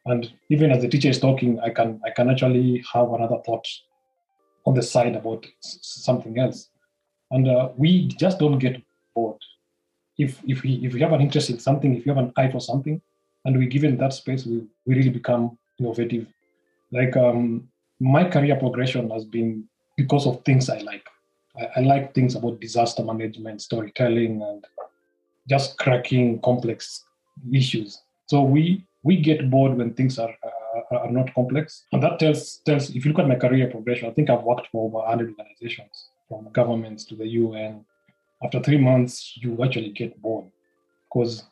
and 0.05 0.33
even 0.49 0.71
as 0.71 0.81
the 0.81 0.87
teacher 0.87 1.09
is 1.09 1.19
talking, 1.19 1.59
I 1.59 1.69
can 1.69 1.99
I 2.05 2.11
can 2.11 2.29
actually 2.29 2.83
have 2.93 3.11
another 3.11 3.37
thought 3.45 3.67
on 4.65 4.73
the 4.75 4.81
side 4.81 5.15
about 5.15 5.45
something 5.59 6.37
else, 6.39 6.69
and 7.31 7.47
uh, 7.47 7.69
we 7.77 8.07
just 8.07 8.39
don't 8.39 8.59
get 8.59 8.81
bored. 9.13 9.41
If 10.17 10.39
if 10.47 10.63
we 10.63 10.75
if 10.85 10.93
we 10.93 11.01
have 11.01 11.13
an 11.13 11.21
interest 11.21 11.49
in 11.49 11.59
something, 11.59 11.95
if 11.95 12.05
you 12.05 12.13
have 12.13 12.23
an 12.23 12.33
eye 12.37 12.51
for 12.51 12.61
something, 12.61 13.01
and 13.43 13.57
we 13.57 13.65
give 13.65 13.83
it 13.83 13.97
that 13.99 14.13
space, 14.13 14.45
we 14.45 14.63
we 14.85 14.95
really 14.95 15.09
become 15.09 15.57
innovative. 15.79 16.27
Like 16.91 17.17
um, 17.17 17.67
my 18.01 18.27
career 18.27 18.55
progression 18.55 19.11
has 19.11 19.23
been 19.23 19.63
because 19.95 20.25
of 20.25 20.43
things 20.43 20.69
I 20.69 20.79
like. 20.79 21.05
I, 21.55 21.67
I 21.77 21.79
like 21.81 22.15
things 22.15 22.35
about 22.35 22.59
disaster 22.59 23.03
management, 23.03 23.61
storytelling, 23.61 24.41
and 24.41 24.65
just 25.47 25.77
cracking 25.77 26.41
complex 26.41 27.03
issues. 27.53 28.01
So 28.25 28.41
we 28.41 28.85
we 29.03 29.17
get 29.17 29.51
bored 29.51 29.77
when 29.77 29.93
things 29.93 30.17
are 30.17 30.33
uh, 30.43 30.97
are 30.97 31.11
not 31.11 31.33
complex, 31.35 31.85
and 31.91 32.01
that 32.01 32.17
tells 32.17 32.57
tells. 32.65 32.89
If 32.89 33.05
you 33.05 33.11
look 33.11 33.19
at 33.19 33.27
my 33.27 33.35
career 33.35 33.69
progression, 33.69 34.09
I 34.09 34.13
think 34.13 34.31
I've 34.31 34.43
worked 34.43 34.67
for 34.71 34.87
over 34.87 34.97
100 34.97 35.35
organizations, 35.37 36.09
from 36.27 36.49
governments 36.53 37.05
to 37.05 37.15
the 37.15 37.27
UN. 37.27 37.85
After 38.43 38.59
three 38.59 38.79
months, 38.79 39.37
you 39.37 39.63
actually 39.63 39.91
get 39.91 40.19
bored 40.19 40.45
because 41.07 41.43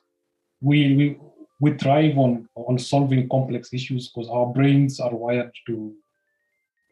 we 0.62 0.96
we 0.96 1.20
we 1.60 1.78
thrive 1.78 2.18
on 2.18 2.50
on 2.56 2.80
solving 2.80 3.30
complex 3.30 3.72
issues 3.72 4.10
because 4.10 4.30
our 4.32 4.48
brains 4.48 5.00
are 5.00 5.14
wired 5.14 5.52
to 5.68 5.94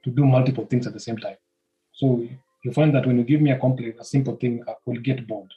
to 0.08 0.16
do 0.20 0.26
multiple 0.26 0.66
things 0.66 0.88
at 0.88 0.94
the 0.94 1.06
same 1.08 1.18
time. 1.18 1.38
So 1.92 2.06
you 2.64 2.72
find 2.72 2.96
that 2.96 3.06
when 3.06 3.18
you 3.18 3.26
give 3.32 3.42
me 3.42 3.52
a 3.52 3.60
complex, 3.60 4.00
a 4.00 4.04
simple 4.04 4.36
thing, 4.42 4.64
I 4.68 4.74
will 4.86 5.02
get 5.10 5.28
bored. 5.28 5.54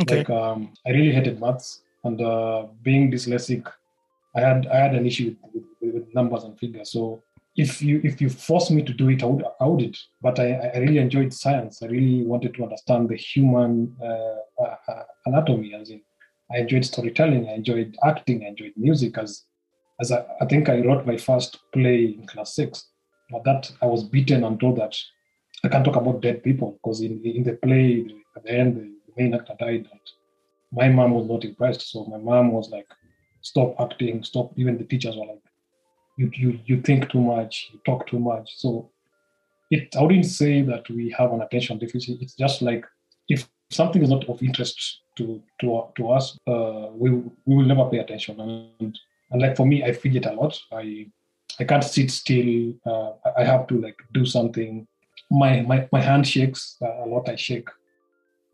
Okay. 0.00 0.18
Like 0.18 0.30
um, 0.30 0.72
I 0.86 0.90
really 0.90 1.12
hated 1.12 1.40
maths, 1.40 1.82
and 2.04 2.20
uh, 2.20 2.66
being 2.82 3.10
dyslexic, 3.10 3.64
I 4.36 4.40
had 4.40 4.66
I 4.66 4.76
had 4.84 4.94
an 4.94 5.06
issue 5.06 5.36
with, 5.54 5.64
with, 5.80 5.94
with 5.94 6.14
numbers 6.14 6.44
and 6.44 6.58
figures. 6.58 6.90
So 6.92 7.22
if 7.56 7.82
you 7.82 8.00
if 8.02 8.20
you 8.20 8.30
force 8.30 8.70
me 8.70 8.82
to 8.82 8.92
do 8.92 9.10
it, 9.10 9.22
I 9.22 9.26
would 9.26 9.44
I 9.60 9.66
would 9.66 9.82
it. 9.82 9.98
But 10.20 10.38
I, 10.38 10.48
I 10.74 10.78
really 10.78 10.98
enjoyed 10.98 11.32
science. 11.32 11.82
I 11.82 11.86
really 11.86 12.24
wanted 12.24 12.54
to 12.54 12.62
understand 12.62 13.08
the 13.08 13.16
human 13.16 13.94
uh, 14.02 14.64
uh, 14.64 15.02
anatomy. 15.26 15.74
As 15.74 15.90
in, 15.90 16.00
I 16.50 16.58
enjoyed 16.58 16.84
storytelling. 16.84 17.48
I 17.48 17.54
enjoyed 17.54 17.96
acting. 18.04 18.44
I 18.44 18.48
enjoyed 18.48 18.72
music. 18.76 19.18
As 19.18 19.44
as 20.00 20.10
I, 20.10 20.24
I 20.40 20.46
think 20.46 20.68
I 20.68 20.80
wrote 20.80 21.06
my 21.06 21.18
first 21.18 21.58
play 21.72 22.16
in 22.18 22.26
class 22.26 22.54
six. 22.54 22.88
But 23.32 23.44
that 23.44 23.72
I 23.80 23.86
was 23.86 24.04
beaten 24.04 24.44
and 24.44 24.60
told 24.60 24.76
that 24.78 24.94
I 25.64 25.68
can't 25.68 25.84
talk 25.84 25.96
about 25.96 26.20
dead 26.20 26.42
people 26.42 26.72
because 26.72 27.00
in 27.00 27.22
in 27.24 27.42
the 27.44 27.54
play 27.54 28.06
at 28.36 28.44
the 28.44 28.52
end 28.52 28.76
the, 28.76 28.92
main 29.16 29.34
actor 29.34 29.54
died. 29.58 29.86
And 29.92 30.00
my 30.72 30.88
mom 30.88 31.12
was 31.12 31.26
not 31.26 31.44
impressed. 31.44 31.92
So 31.92 32.04
my 32.06 32.16
mom 32.16 32.52
was 32.52 32.70
like, 32.70 32.88
"Stop 33.42 33.74
acting. 33.78 34.24
Stop." 34.24 34.52
Even 34.56 34.78
the 34.78 34.84
teachers 34.84 35.16
were 35.16 35.26
like 35.26 35.42
you, 36.16 36.30
you 36.34 36.58
you 36.66 36.80
think 36.82 37.10
too 37.10 37.20
much, 37.20 37.70
you 37.72 37.80
talk 37.84 38.06
too 38.06 38.18
much. 38.18 38.48
So 38.56 38.90
it 39.70 39.94
I 39.96 40.02
wouldn't 40.02 40.26
say 40.26 40.62
that 40.62 40.88
we 40.88 41.10
have 41.18 41.32
an 41.32 41.42
attention 41.42 41.78
deficit. 41.78 42.20
It's 42.20 42.34
just 42.34 42.62
like 42.62 42.84
if 43.28 43.48
something 43.70 44.02
is 44.02 44.10
not 44.10 44.28
of 44.28 44.42
interest 44.42 45.02
to 45.18 45.42
to 45.60 45.84
to 45.96 46.10
us, 46.10 46.38
uh, 46.46 46.88
we 46.92 47.10
we 47.46 47.56
will 47.56 47.64
never 47.64 47.88
pay 47.90 47.98
attention. 47.98 48.40
And 48.40 48.98
and 49.30 49.42
like 49.42 49.56
for 49.56 49.66
me, 49.66 49.82
I 49.82 49.92
fidget 49.92 50.26
a 50.26 50.32
lot. 50.32 50.58
I 50.72 51.06
I 51.62 51.64
can't 51.64 51.84
sit 51.84 52.10
still. 52.10 52.74
Uh, 52.84 53.12
I 53.36 53.44
have 53.44 53.66
to 53.68 53.80
like 53.80 53.98
do 54.12 54.24
something. 54.26 54.86
My 55.30 55.52
my 55.70 55.88
my 55.92 56.02
hand 56.08 56.26
shakes 56.26 56.76
uh, 56.82 57.04
a 57.04 57.06
lot. 57.12 57.28
I 57.28 57.36
shake. 57.36 57.68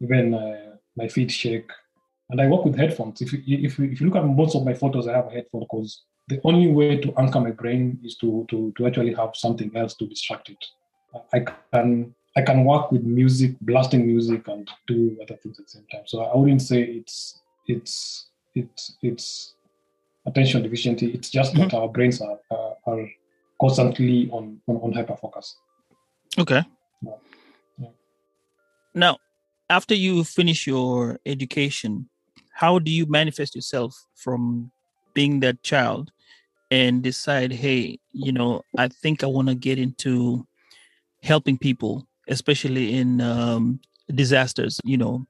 Even 0.04 0.34
uh, 0.34 0.76
my 0.96 1.08
feet 1.08 1.30
shake. 1.30 1.70
And 2.30 2.40
I 2.42 2.46
work 2.46 2.64
with 2.66 2.76
headphones. 2.76 3.22
If 3.22 3.32
you, 3.32 3.40
if 3.46 3.78
you, 3.78 3.86
if 3.86 4.00
you 4.00 4.06
look 4.06 4.16
at 4.16 4.26
most 4.26 4.54
of 4.54 4.62
my 4.68 4.74
photos, 4.74 5.08
I 5.08 5.14
have 5.16 5.28
a 5.28 5.30
headphone 5.30 5.62
because 5.62 6.02
the 6.28 6.38
only 6.44 6.70
way 6.78 6.98
to 6.98 7.14
anchor 7.18 7.40
my 7.40 7.52
brain 7.52 7.98
is 8.04 8.16
to, 8.16 8.46
to, 8.50 8.70
to 8.76 8.86
actually 8.86 9.14
have 9.14 9.30
something 9.32 9.74
else 9.74 9.94
to 9.94 10.06
distract 10.06 10.50
it. 10.50 10.62
I 11.32 11.40
can 11.72 12.14
I 12.36 12.42
can 12.42 12.64
work 12.64 12.92
with 12.92 13.02
music, 13.02 13.52
blasting 13.62 14.06
music, 14.06 14.46
and 14.48 14.70
do 14.86 15.16
other 15.22 15.36
things 15.36 15.58
at 15.58 15.64
the 15.64 15.70
same 15.70 15.86
time. 15.90 16.02
So 16.04 16.16
I 16.22 16.36
wouldn't 16.36 16.62
say 16.62 16.82
it's 16.82 17.40
it's 17.66 18.26
it's 18.54 18.98
it's 19.02 19.54
attention 20.28 20.62
deficiency. 20.62 21.11
It's 21.12 21.30
just 21.30 21.54
mm-hmm. 21.54 21.68
that 21.68 21.75
our 21.75 21.88
brains 21.88 22.20
are 22.20 22.38
uh, 22.50 22.75
are 22.87 23.08
constantly 23.61 24.28
on 24.30 24.61
on, 24.68 24.76
on 24.76 24.92
hyper 24.92 25.16
focus. 25.16 25.56
Okay. 26.38 26.62
Yeah. 27.02 27.12
Yeah. 27.78 27.88
Now, 28.94 29.18
after 29.70 29.94
you 29.94 30.25
finish 30.25 30.66
your 30.66 31.18
education, 31.26 32.08
how 32.52 32.78
do 32.78 32.90
you 32.90 33.06
manifest 33.06 33.54
yourself 33.54 33.94
from 34.14 34.70
being 35.14 35.40
that 35.40 35.62
child 35.62 36.12
and 36.70 37.02
decide, 37.02 37.52
hey, 37.52 37.99
you 38.12 38.32
know, 38.32 38.62
I 38.76 38.88
think 38.88 39.23
I 39.23 39.26
want 39.26 39.49
to 39.49 39.54
get 39.54 39.78
into 39.78 40.47
helping 41.23 41.56
people, 41.56 42.06
especially 42.28 42.94
in 42.94 43.20
um, 43.20 43.80
disasters, 44.14 44.80
you 44.85 44.97
know, 44.97 45.26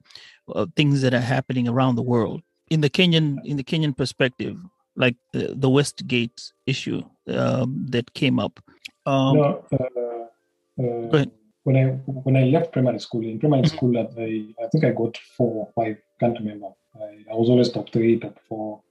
uh, 0.53 0.65
things 0.75 1.01
that 1.01 1.13
are 1.13 1.19
happening 1.19 1.67
around 1.67 1.95
the 1.95 2.01
world. 2.01 2.41
In 2.69 2.81
the 2.81 2.89
Kenyan, 2.89 3.37
in 3.45 3.57
the 3.57 3.63
Kenyan 3.63 3.95
perspective, 3.95 4.57
like 4.99 5.15
the, 5.33 5.55
the 5.55 5.69
Westgate 5.69 6.51
issue 6.67 7.01
um, 7.27 7.87
that 7.89 8.13
came 8.13 8.39
up. 8.39 8.59
Um, 9.05 9.37
no, 9.37 9.65
uh, 9.73 10.83
uh, 10.83 11.25
when 11.63 11.75
I 11.75 11.85
when 12.25 12.35
I 12.37 12.43
left 12.43 12.71
primary 12.71 12.99
school, 12.99 13.23
in 13.23 13.39
primary 13.39 13.63
mm-hmm. 13.63 13.75
school, 13.75 13.97
I 13.97 14.63
I 14.63 14.67
think 14.69 14.83
I 14.85 14.91
got 14.91 15.17
four 15.35 15.65
or 15.65 15.67
five, 15.73 15.97
can't 16.19 16.37
remember. 16.37 16.67
I, 16.95 17.25
I 17.31 17.33
was 17.33 17.49
always 17.49 17.71
top 17.71 17.91
three, 17.91 18.19
top 18.19 18.37
four. 18.47 18.81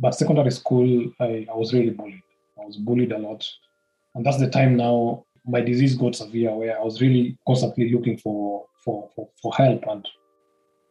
But 0.00 0.14
secondary 0.14 0.50
school, 0.50 1.12
I, 1.20 1.46
I 1.52 1.54
was 1.54 1.72
really 1.72 1.90
bullied. 1.90 2.22
I 2.60 2.64
was 2.64 2.76
bullied 2.76 3.12
a 3.12 3.18
lot. 3.18 3.46
And 4.14 4.24
that's 4.24 4.38
the 4.38 4.50
time 4.50 4.76
now 4.76 5.24
my 5.46 5.60
disease 5.60 5.94
got 5.94 6.16
severe 6.16 6.54
where 6.54 6.78
I 6.78 6.82
was 6.82 7.00
really 7.00 7.36
constantly 7.46 7.92
looking 7.92 8.16
for 8.18 8.66
for, 8.84 9.10
for, 9.14 9.28
for 9.40 9.54
help 9.54 9.84
and 9.88 10.08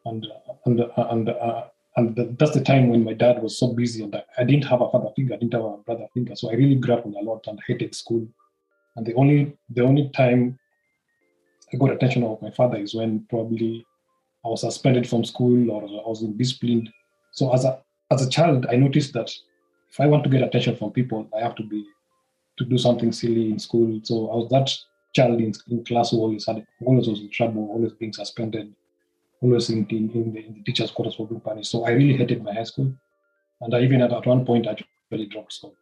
and 0.06 0.28
and 0.66 0.82
and, 0.98 1.30
uh, 1.30 1.66
and 1.96 2.38
that's 2.40 2.54
the 2.54 2.64
time 2.64 2.90
when 2.90 3.04
my 3.04 3.14
dad 3.14 3.42
was 3.42 3.58
so 3.58 3.74
busy 3.74 4.04
and 4.04 4.16
I 4.38 4.44
didn't 4.44 4.66
have 4.66 4.82
a 4.82 4.90
father 4.90 5.10
figure, 5.16 5.36
I 5.36 5.38
didn't 5.38 5.54
have 5.54 5.64
a 5.64 5.78
brother 5.78 6.08
figure, 6.14 6.36
so 6.36 6.50
I 6.50 6.56
really 6.56 6.76
grappled 6.76 7.16
a 7.16 7.24
lot 7.24 7.46
and 7.48 7.60
hated 7.68 7.94
school. 7.94 8.28
And 8.96 9.06
the 9.06 9.14
only 9.16 9.56
the 9.70 9.84
only 9.84 10.10
time 10.10 10.58
I 11.72 11.78
got 11.78 11.92
attention 11.92 12.24
of 12.24 12.42
my 12.42 12.52
father 12.52 12.78
is 12.78 12.96
when 12.96 13.26
probably 13.30 13.86
I 14.46 14.50
was 14.50 14.62
suspended 14.62 15.08
from 15.08 15.24
school 15.24 15.72
or 15.72 15.84
I 15.84 16.08
was 16.08 16.24
disciplined. 16.38 16.90
So 17.32 17.54
as 17.54 17.64
a 17.64 17.80
as 18.12 18.26
a 18.26 18.30
child, 18.30 18.66
I 18.70 18.76
noticed 18.76 19.14
that 19.14 19.32
if 19.92 20.00
I 20.00 20.08
want 20.08 20.24
to 20.24 20.30
get 20.30 20.42
attention 20.42 20.76
from 20.76 20.92
people, 20.92 21.30
I 21.36 21.42
have 21.42 21.56
to 21.56 21.64
be 21.64 21.86
to 22.58 22.66
do 22.66 22.78
something 22.78 23.12
silly 23.12 23.52
in 23.52 23.60
school. 23.60 24.00
So 24.04 24.30
I 24.32 24.36
was 24.36 24.50
that 24.50 24.72
child 25.14 25.40
in, 25.40 25.54
in 25.70 25.86
class 25.86 26.12
who 26.12 26.18
always 26.18 26.46
had 26.46 26.66
always 26.86 27.08
was 27.08 27.20
in 27.20 27.30
trouble, 27.30 27.70
always 27.72 27.94
being 27.94 28.14
suspended, 28.14 28.74
always 29.44 29.70
in, 29.70 29.86
the, 29.86 29.98
in 29.98 30.32
the 30.34 30.64
teachers' 30.66 30.92
quarters 30.92 31.16
for 31.16 31.28
punished. 31.28 31.70
So 31.70 31.84
I 31.84 31.92
really 31.92 32.16
hated 32.16 32.44
my 32.44 32.54
high 32.54 32.64
school, 32.64 32.94
and 33.62 33.76
I 33.76 33.82
even 33.82 34.02
at, 34.02 34.14
at 34.14 34.26
one 34.26 34.46
point 34.46 34.68
I 34.68 34.72
actually 34.72 35.28
dropped 35.28 35.54
school 35.54 35.76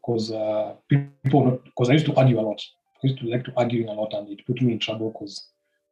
because 0.00 0.30
uh, 0.30 0.74
people 0.88 1.60
because 1.64 1.90
I 1.90 1.94
used 1.94 2.06
to 2.06 2.14
argue 2.14 2.40
a 2.40 2.42
lot. 2.42 2.62
I 3.02 3.08
used 3.08 3.18
to 3.20 3.26
like 3.26 3.44
to 3.44 3.52
arguing 3.56 3.88
a 3.88 3.92
lot, 3.92 4.14
and 4.14 4.30
it 4.30 4.46
put 4.46 4.62
me 4.62 4.72
in 4.72 4.78
trouble 4.78 5.10
because 5.10 5.48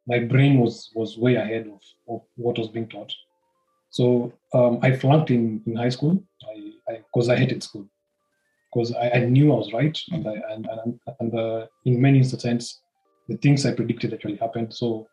my 0.07 0.19
brain 0.19 0.59
was 0.59 0.89
was 0.95 1.17
way 1.17 1.35
ahead 1.35 1.67
of, 1.67 1.81
of 2.07 2.21
what 2.35 2.57
was 2.57 2.69
being 2.69 2.87
taught. 2.87 3.13
So 3.89 4.33
um, 4.53 4.79
I 4.81 4.95
flunked 4.95 5.31
in, 5.31 5.61
in 5.65 5.75
high 5.75 5.89
school 5.89 6.23
because 7.09 7.29
I, 7.29 7.33
I, 7.33 7.35
I, 7.35 7.39
hated 7.39 7.63
school 7.63 7.87
because 8.71 8.93
I, 8.93 9.09
I, 9.11 9.19
knew 9.25 9.53
I 9.53 9.55
was 9.55 9.71
right 9.71 9.97
and 10.11 10.27
I, 10.27 10.33
and 10.51 10.67
and, 10.67 10.99
and 11.19 11.35
uh, 11.39 11.67
in 11.85 12.01
many 12.01 12.17
instances 12.19 12.81
the 13.29 13.37
things 13.37 13.65
I 13.65 13.73
predicted 13.73 14.13
actually 14.13 14.37
happened. 14.37 14.73
So 14.73 15.07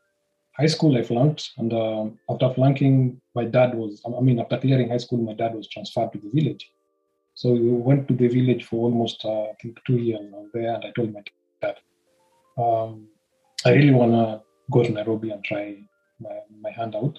high 0.59 0.67
school 0.67 0.97
I 0.97 1.03
flunked 1.03 1.51
and 1.59 1.73
uh, 1.73 2.07
after 2.31 2.53
flunking 2.55 3.21
my 3.35 3.45
dad 3.45 3.75
was 3.75 4.03
I 4.07 4.21
mean 4.21 4.41
after 4.41 4.59
clearing 4.59 4.91
high 4.91 5.03
school 5.05 5.19
my 5.19 5.35
dad 5.35 5.55
was 5.55 5.69
transferred 5.69 6.13
to 6.13 6.19
the 6.19 6.31
village. 6.31 6.71
So 7.35 7.53
we 7.53 7.71
went 7.71 8.07
to 8.09 8.15
the 8.15 8.29
village 8.29 8.65
for 8.65 8.85
almost 8.85 9.25
uh, 9.25 9.45
I 9.45 9.55
think 9.61 9.79
two 9.87 9.97
years 9.97 10.21
there 10.53 10.75
and 10.75 10.85
I 10.85 10.91
told 10.93 11.13
my 11.13 11.23
dad 11.63 11.77
um, 12.57 13.09
I 13.67 13.71
really 13.71 13.91
wanna 13.91 14.43
go 14.71 14.83
to 14.83 14.91
Nairobi 14.91 15.31
and 15.31 15.43
try 15.45 15.77
my, 16.21 16.39
my 16.61 16.71
hand 16.71 16.95
out 16.95 17.19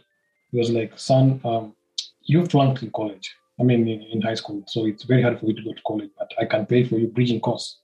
he 0.56 0.60
was 0.60 0.70
like, 0.70 0.98
son, 0.98 1.42
um, 1.44 1.76
you 2.22 2.46
flunked 2.46 2.82
in 2.82 2.90
college. 2.92 3.36
I 3.60 3.64
mean, 3.64 3.88
in, 3.90 4.02
in, 4.04 4.22
high 4.22 4.36
school, 4.36 4.64
so 4.68 4.86
it's 4.86 5.04
very 5.04 5.22
hard 5.22 5.38
for 5.40 5.48
you 5.48 5.54
to 5.54 5.64
go 5.64 5.74
to 5.74 5.82
college. 5.86 6.12
But 6.18 6.32
I 6.40 6.46
can 6.46 6.66
pay 6.66 6.86
for 6.86 6.98
your 6.98 7.10
bridging 7.10 7.42
course. 7.42 7.80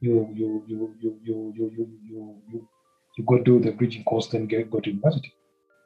You, 0.00 0.28
you, 0.34 0.64
you, 0.66 0.94
you, 1.00 1.20
you, 1.22 1.52
you, 1.56 1.72
you, 1.76 1.90
you, 2.08 2.42
you, 2.52 2.68
you 3.16 3.24
go 3.24 3.38
do 3.38 3.60
the 3.60 3.72
bridging 3.72 4.04
course, 4.04 4.28
then 4.28 4.46
get 4.46 4.70
go 4.70 4.80
to 4.80 4.90
university. 4.90 5.32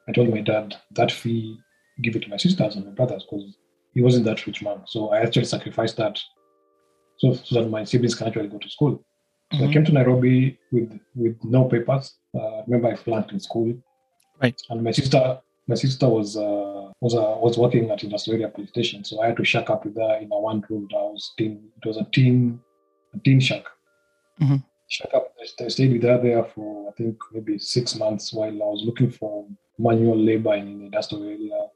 I 0.09 0.13
told 0.13 0.31
my 0.31 0.41
dad 0.41 0.77
that 0.93 1.11
fee, 1.11 1.59
give 2.03 2.17
it 2.17 2.23
to 2.23 2.29
my 2.29 2.37
sisters 2.37 2.77
and 2.77 2.87
my 2.87 2.93
brothers 2.93 3.25
because 3.25 3.57
he 3.95 4.03
wasn't 4.03 4.25
that 4.27 4.47
rich 4.47 4.63
man. 4.63 4.83
So 4.87 5.11
I 5.11 5.21
actually 5.21 5.47
sacrificed 5.47 5.97
that 5.97 6.19
so, 7.19 7.33
so 7.33 7.63
that 7.63 7.71
my 7.71 7.85
siblings 7.85 8.15
can 8.15 8.29
actually 8.29 8.49
go 8.49 8.59
to 8.59 8.69
school. 8.71 9.03
So 9.53 9.59
mm-hmm. 9.59 9.69
I 9.69 9.73
came 9.73 9.85
to 9.85 9.93
Nairobi 9.93 10.59
with 10.73 10.99
with 11.15 11.37
no 11.43 11.65
papers. 11.65 12.15
Uh, 12.39 12.63
remember, 12.67 12.89
I 12.89 12.97
flunked 12.97 13.33
in 13.33 13.41
school. 13.41 13.75
Right. 14.41 14.61
And 14.71 14.83
my 14.83 14.91
sister 14.91 15.41
my 15.69 15.75
sister 15.75 16.09
was 16.09 16.37
uh, 16.37 16.91
was 17.01 17.15
uh, 17.15 17.37
was 17.39 17.59
working 17.59 17.91
at 17.91 18.05
Industrial 18.05 18.51
Police 18.51 18.71
Station, 18.71 19.05
so 19.05 19.21
I 19.21 19.27
had 19.29 19.37
to 19.37 19.45
shack 19.45 19.71
up 19.71 19.85
with 19.85 19.97
her 19.97 20.19
in 20.21 20.31
a 20.33 20.39
one 20.39 20.65
room 20.69 20.89
house. 20.93 21.33
Team, 21.37 21.61
it 21.83 21.87
was 21.87 21.97
a 21.97 22.05
team, 22.05 22.61
a 23.15 23.19
team 23.19 23.41
shack. 23.41 23.65
Mm-hmm. 24.41 24.57
I 25.61 25.69
stayed 25.69 25.93
with 25.93 26.03
her 26.05 26.21
there 26.23 26.45
for 26.45 26.89
I 26.89 26.93
think 26.93 27.19
maybe 27.33 27.59
six 27.59 27.97
months 27.97 28.33
while 28.33 28.51
I 28.51 28.67
was 28.67 28.85
looking 28.85 29.11
for 29.11 29.47
manual 29.79 30.17
labor 30.17 30.55
in 30.55 30.79
the 30.79 30.85
industrial 30.87 31.25
area, 31.25 31.67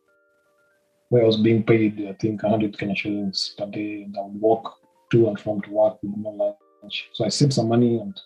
where 1.08 1.22
I 1.22 1.26
was 1.26 1.36
being 1.36 1.64
paid 1.64 2.06
I 2.08 2.12
think 2.14 2.42
100 2.42 2.78
Kenya 2.78 2.94
shillings 2.94 3.54
per 3.58 3.66
day, 3.66 4.02
and 4.02 4.16
I 4.16 4.22
would 4.22 4.40
walk 4.40 4.76
to 5.10 5.28
and 5.28 5.40
from 5.40 5.60
to 5.62 5.70
work 5.70 6.02
with 6.02 6.12
no 6.16 6.56
lunch. 6.82 7.08
So 7.14 7.24
I 7.24 7.28
saved 7.28 7.52
some 7.52 7.68
money 7.68 7.98
and 7.98 8.18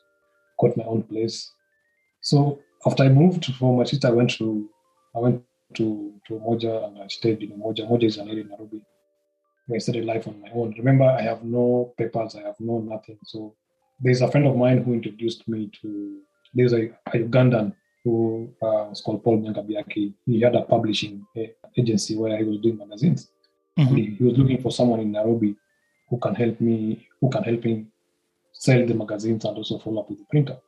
got 0.60 0.76
my 0.76 0.84
own 0.84 1.02
place. 1.02 1.50
So 2.20 2.60
after 2.86 3.04
I 3.04 3.08
moved 3.08 3.46
from 3.56 3.78
my 3.78 3.84
sister, 3.84 4.08
I 4.08 4.12
went 4.12 4.30
to 4.32 4.68
I 5.16 5.18
went 5.20 5.42
to, 5.74 6.12
to 6.26 6.34
Moja 6.34 6.86
and 6.86 6.98
I 6.98 7.06
stayed 7.06 7.42
in 7.42 7.50
Moja. 7.50 7.88
Moja 7.88 8.04
is 8.04 8.18
an 8.18 8.28
area 8.28 8.42
in 8.42 8.48
Nairobi. 8.48 8.82
I 9.72 9.78
started 9.78 10.04
life 10.04 10.28
on 10.28 10.40
my 10.40 10.50
own. 10.50 10.74
Remember, 10.76 11.04
I 11.04 11.22
have 11.22 11.42
no 11.42 11.94
papers, 11.96 12.34
I 12.36 12.42
have 12.42 12.56
no 12.60 12.80
nothing. 12.80 13.18
So 13.24 13.54
there's 14.04 14.20
a 14.20 14.30
friend 14.30 14.46
of 14.46 14.56
mine 14.56 14.84
who 14.84 14.92
introduced 14.92 15.48
me 15.48 15.70
to, 15.80 16.20
there's 16.54 16.72
a, 16.72 16.90
a 17.06 17.18
Ugandan 17.26 17.74
who 18.04 18.48
uh, 18.62 18.84
was 18.90 19.00
called 19.00 19.24
Paul 19.24 19.38
Nyangabiaki. 19.42 20.14
He 20.26 20.40
had 20.40 20.54
a 20.54 20.62
publishing 20.62 21.26
uh, 21.36 21.40
agency 21.76 22.16
where 22.16 22.36
he 22.36 22.44
was 22.44 22.58
doing 22.58 22.78
magazines. 22.78 23.30
Mm-hmm. 23.78 23.94
He, 23.96 24.02
he 24.18 24.24
was 24.24 24.38
looking 24.38 24.60
for 24.62 24.70
someone 24.70 25.00
in 25.00 25.10
Nairobi 25.10 25.56
who 26.08 26.18
can 26.18 26.34
help 26.34 26.60
me, 26.60 27.08
who 27.20 27.30
can 27.30 27.42
help 27.42 27.64
him 27.64 27.90
sell 28.52 28.86
the 28.86 28.94
magazines 28.94 29.44
and 29.44 29.56
also 29.56 29.78
follow 29.78 30.02
up 30.02 30.10
with 30.10 30.18
the 30.18 30.26
printer. 30.26 30.58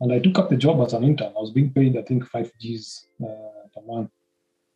And 0.00 0.12
I 0.12 0.18
took 0.18 0.38
up 0.38 0.50
the 0.50 0.56
job 0.56 0.80
as 0.80 0.94
an 0.94 1.04
intern. 1.04 1.32
I 1.36 1.40
was 1.40 1.50
being 1.52 1.72
paid, 1.72 1.96
I 1.96 2.02
think, 2.02 2.26
five 2.26 2.50
G's 2.58 3.06
uh, 3.22 3.68
per 3.74 3.82
month 3.86 4.10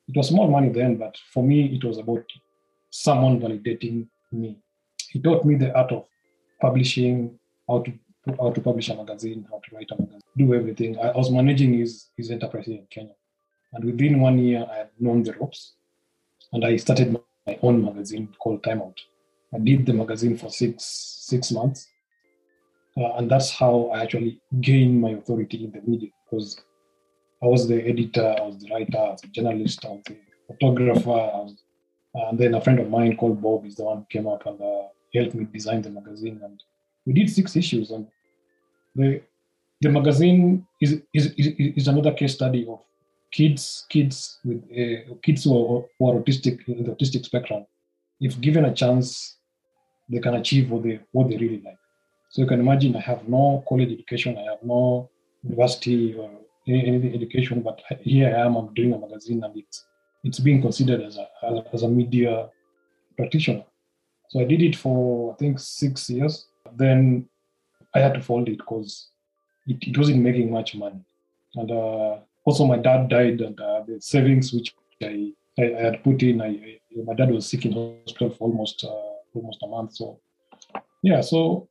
it 0.09 0.17
was 0.17 0.29
small 0.29 0.49
money 0.49 0.69
then, 0.69 0.97
but 0.97 1.17
for 1.33 1.43
me, 1.43 1.75
it 1.75 1.85
was 1.85 1.99
about 1.99 2.25
someone 2.91 3.41
validating 3.41 4.07
me. 4.33 4.57
he 5.11 5.21
taught 5.21 5.45
me 5.45 5.55
the 5.55 5.75
art 5.77 5.93
of 5.93 6.05
publishing, 6.61 7.39
how 7.69 7.81
to 7.81 7.93
how 8.41 8.51
to 8.51 8.61
publish 8.61 8.89
a 8.89 8.95
magazine, 8.95 9.47
how 9.51 9.61
to 9.65 9.77
write 9.77 9.91
a 9.93 10.01
magazine, 10.01 10.21
do 10.37 10.55
everything. 10.55 10.99
I, 10.99 11.13
was 11.17 11.31
managing 11.31 11.79
his 11.79 12.11
his 12.17 12.31
enterprise 12.31 12.67
in 12.67 12.87
Kenya, 12.91 13.15
and 13.73 13.85
within 13.85 14.21
one 14.21 14.39
year, 14.39 14.67
I 14.71 14.77
had 14.79 14.91
known 14.99 15.23
the 15.23 15.33
ropes, 15.35 15.75
and 16.53 16.65
I 16.65 16.77
started 16.77 17.13
my 17.13 17.59
own 17.63 17.85
magazine 17.85 18.29
called 18.39 18.65
Time 18.65 18.83
Out. 18.83 18.99
I 19.55 19.59
did 19.59 19.87
the 19.87 19.93
magazine 19.93 20.37
for 20.37 20.51
six 20.51 20.85
six 21.31 21.53
months, 21.53 21.87
uh, 22.97 23.15
and 23.17 23.31
that's 23.31 23.51
how 23.51 23.91
I 23.95 24.03
actually 24.03 24.41
gained 24.61 25.01
my 25.01 25.11
authority 25.11 25.65
in 25.65 25.71
the 25.73 25.83
media 25.83 26.11
because 26.25 26.61
I 27.43 27.47
was 27.47 27.69
the 27.69 27.87
editor, 27.87 28.35
I 28.39 28.43
was 28.43 28.59
the 28.59 28.71
writer, 28.71 28.99
I 28.99 29.11
was 29.11 29.21
the 29.21 29.29
journalist, 29.29 29.85
I 29.85 29.89
was 29.91 30.03
the 30.07 30.17
photographer, 30.49 31.11
was, 31.11 31.55
and 32.15 32.39
then 32.39 32.55
a 32.55 32.61
friend 32.61 32.81
of 32.81 32.89
mine 32.89 33.17
called 33.17 33.43
Bob 33.43 33.67
is 33.67 33.77
the 33.77 33.85
one 33.85 33.99
who 33.99 34.07
came 34.11 34.27
up 34.27 34.47
and 34.47 34.61
uh, 34.61 34.89
helped 35.15 35.35
me 35.35 35.45
design 35.45 35.83
the 35.83 35.91
magazine. 35.91 36.41
And 36.43 36.63
we 37.07 37.13
did 37.13 37.31
six 37.31 37.57
issues, 37.57 37.91
and 37.91 38.07
the 38.95 39.23
the 39.81 39.89
magazine 39.89 40.67
is 40.81 41.01
is, 41.15 41.27
is, 41.37 41.47
is 41.59 41.89
another 41.89 42.13
case 42.13 42.35
study 42.35 42.67
of 42.69 42.81
kids 43.33 43.87
kids 43.89 44.39
with 44.45 44.63
uh, 44.73 45.15
kids 45.23 45.45
who 45.45 45.53
are, 45.57 45.85
who 45.99 46.11
are 46.11 46.21
autistic 46.21 46.67
in 46.69 46.85
the 46.85 46.91
autistic 46.91 47.25
spectrum. 47.25 47.67
If 48.21 48.41
given 48.41 48.65
a 48.65 48.75
chance, 48.75 49.37
they 50.09 50.21
can 50.21 50.35
achieve 50.35 50.71
what 50.71 50.83
they 50.83 51.01
what 51.13 51.29
they 51.29 51.37
really 51.37 51.63
like. 51.65 51.79
So 52.31 52.43
you 52.43 52.49
can 52.49 52.61
imagine 52.61 52.97
I 52.97 53.01
have 53.01 53.29
no 53.29 53.65
college 53.69 53.93
education, 53.93 54.37
I 54.39 54.43
have 54.51 54.63
no 54.63 55.11
university 55.43 56.15
or 56.15 56.31
any 56.67 57.15
education, 57.15 57.63
but 57.63 57.81
here 58.01 58.35
I 58.35 58.41
am, 58.45 58.57
I'm 58.57 58.75
doing 58.75 58.93
a 58.93 58.99
magazine 58.99 59.45
and 59.45 59.57
it's 59.57 59.85
it's 60.25 60.41
being 60.41 60.61
considered 60.61 61.03
as 61.03 61.19
a 61.19 61.27
as 61.73 61.83
a 61.83 61.89
media 61.89 62.49
practitioner. 63.17 63.65
So 64.31 64.41
I 64.41 64.45
did 64.45 64.63
it 64.63 64.77
for 64.77 65.33
I 65.33 65.37
think 65.37 65.59
six 65.61 66.11
years. 66.11 66.47
Then 66.77 67.29
I 67.95 68.01
had 68.01 68.15
to 68.15 68.21
fold 68.21 68.49
it 68.49 68.59
because 68.59 69.09
it, 69.67 69.79
it 69.89 69.99
wasn't 69.99 70.23
making 70.23 70.51
much 70.51 70.75
money. 70.75 71.01
And 71.55 71.71
uh, 71.71 72.19
also 72.45 72.67
my 72.67 72.79
dad 72.79 73.09
died 73.09 73.41
and 73.41 73.59
uh, 73.61 73.83
the 73.87 74.01
savings 74.01 74.53
which 74.53 74.75
I, 75.03 75.33
I, 75.59 75.63
I 75.63 75.83
had 75.83 76.05
put 76.05 76.23
in, 76.23 76.41
I, 76.41 76.49
I, 76.49 76.79
my 77.05 77.15
dad 77.15 77.31
was 77.31 77.47
sick 77.47 77.65
in 77.65 77.73
hospital 77.73 78.31
for 78.31 78.49
almost 78.49 78.85
uh, 78.85 79.13
almost 79.35 79.63
a 79.63 79.67
month. 79.67 79.95
So 79.95 80.21
yeah, 81.03 81.21
so 81.21 81.69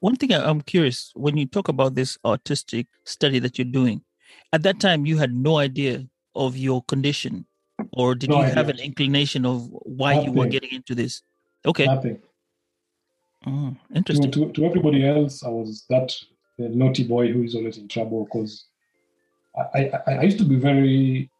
one 0.00 0.16
thing 0.16 0.32
I'm 0.32 0.62
curious 0.62 1.12
when 1.14 1.36
you 1.36 1.46
talk 1.46 1.68
about 1.68 1.94
this 1.94 2.18
autistic 2.24 2.86
study 3.04 3.38
that 3.40 3.58
you're 3.58 3.66
doing, 3.66 4.02
at 4.52 4.62
that 4.62 4.80
time 4.80 5.06
you 5.06 5.18
had 5.18 5.34
no 5.34 5.58
idea 5.58 6.06
of 6.34 6.56
your 6.56 6.82
condition, 6.84 7.46
or 7.92 8.14
did 8.14 8.30
no 8.30 8.36
you 8.36 8.42
idea. 8.42 8.54
have 8.54 8.68
an 8.68 8.78
inclination 8.78 9.44
of 9.46 9.68
why 9.70 10.14
Nothing. 10.14 10.28
you 10.28 10.32
were 10.32 10.46
getting 10.46 10.72
into 10.72 10.94
this? 10.94 11.22
Okay. 11.64 11.86
Nothing. 11.86 12.18
Oh, 13.46 13.76
interesting. 13.94 14.30
To, 14.32 14.46
to, 14.46 14.52
to, 14.52 14.64
everybody 14.64 15.06
else, 15.06 15.44
I 15.44 15.48
was 15.48 15.84
that 15.88 16.12
naughty 16.58 17.04
boy 17.04 17.32
who 17.32 17.44
is 17.44 17.54
always 17.54 17.78
in 17.78 17.88
trouble 17.88 18.24
because 18.24 18.66
I, 19.74 19.90
I, 20.06 20.12
I 20.14 20.22
used 20.22 20.38
to 20.38 20.44
be 20.44 20.56
very. 20.56 21.30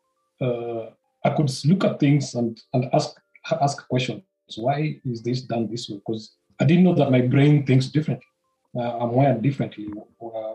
Uh, 0.41 0.91
I 1.25 1.31
could 1.31 1.51
look 1.65 1.85
at 1.85 1.99
things 1.99 2.35
and, 2.35 2.61
and 2.73 2.89
ask 2.93 3.17
ask 3.61 3.89
questions. 3.89 4.23
Why 4.57 5.01
is 5.05 5.23
this 5.23 5.43
done 5.43 5.69
this 5.69 5.89
way? 5.89 5.97
Because 5.97 6.37
I 6.61 6.65
didn't 6.65 6.85
know 6.85 6.95
that 6.95 7.11
my 7.11 7.23
brain 7.23 7.67
thinks 7.67 7.87
differently. 7.87 8.27
Uh, 8.77 8.99
I'm 8.99 9.13
wired 9.13 9.43
differently. 9.43 9.89
Uh, 10.23 10.55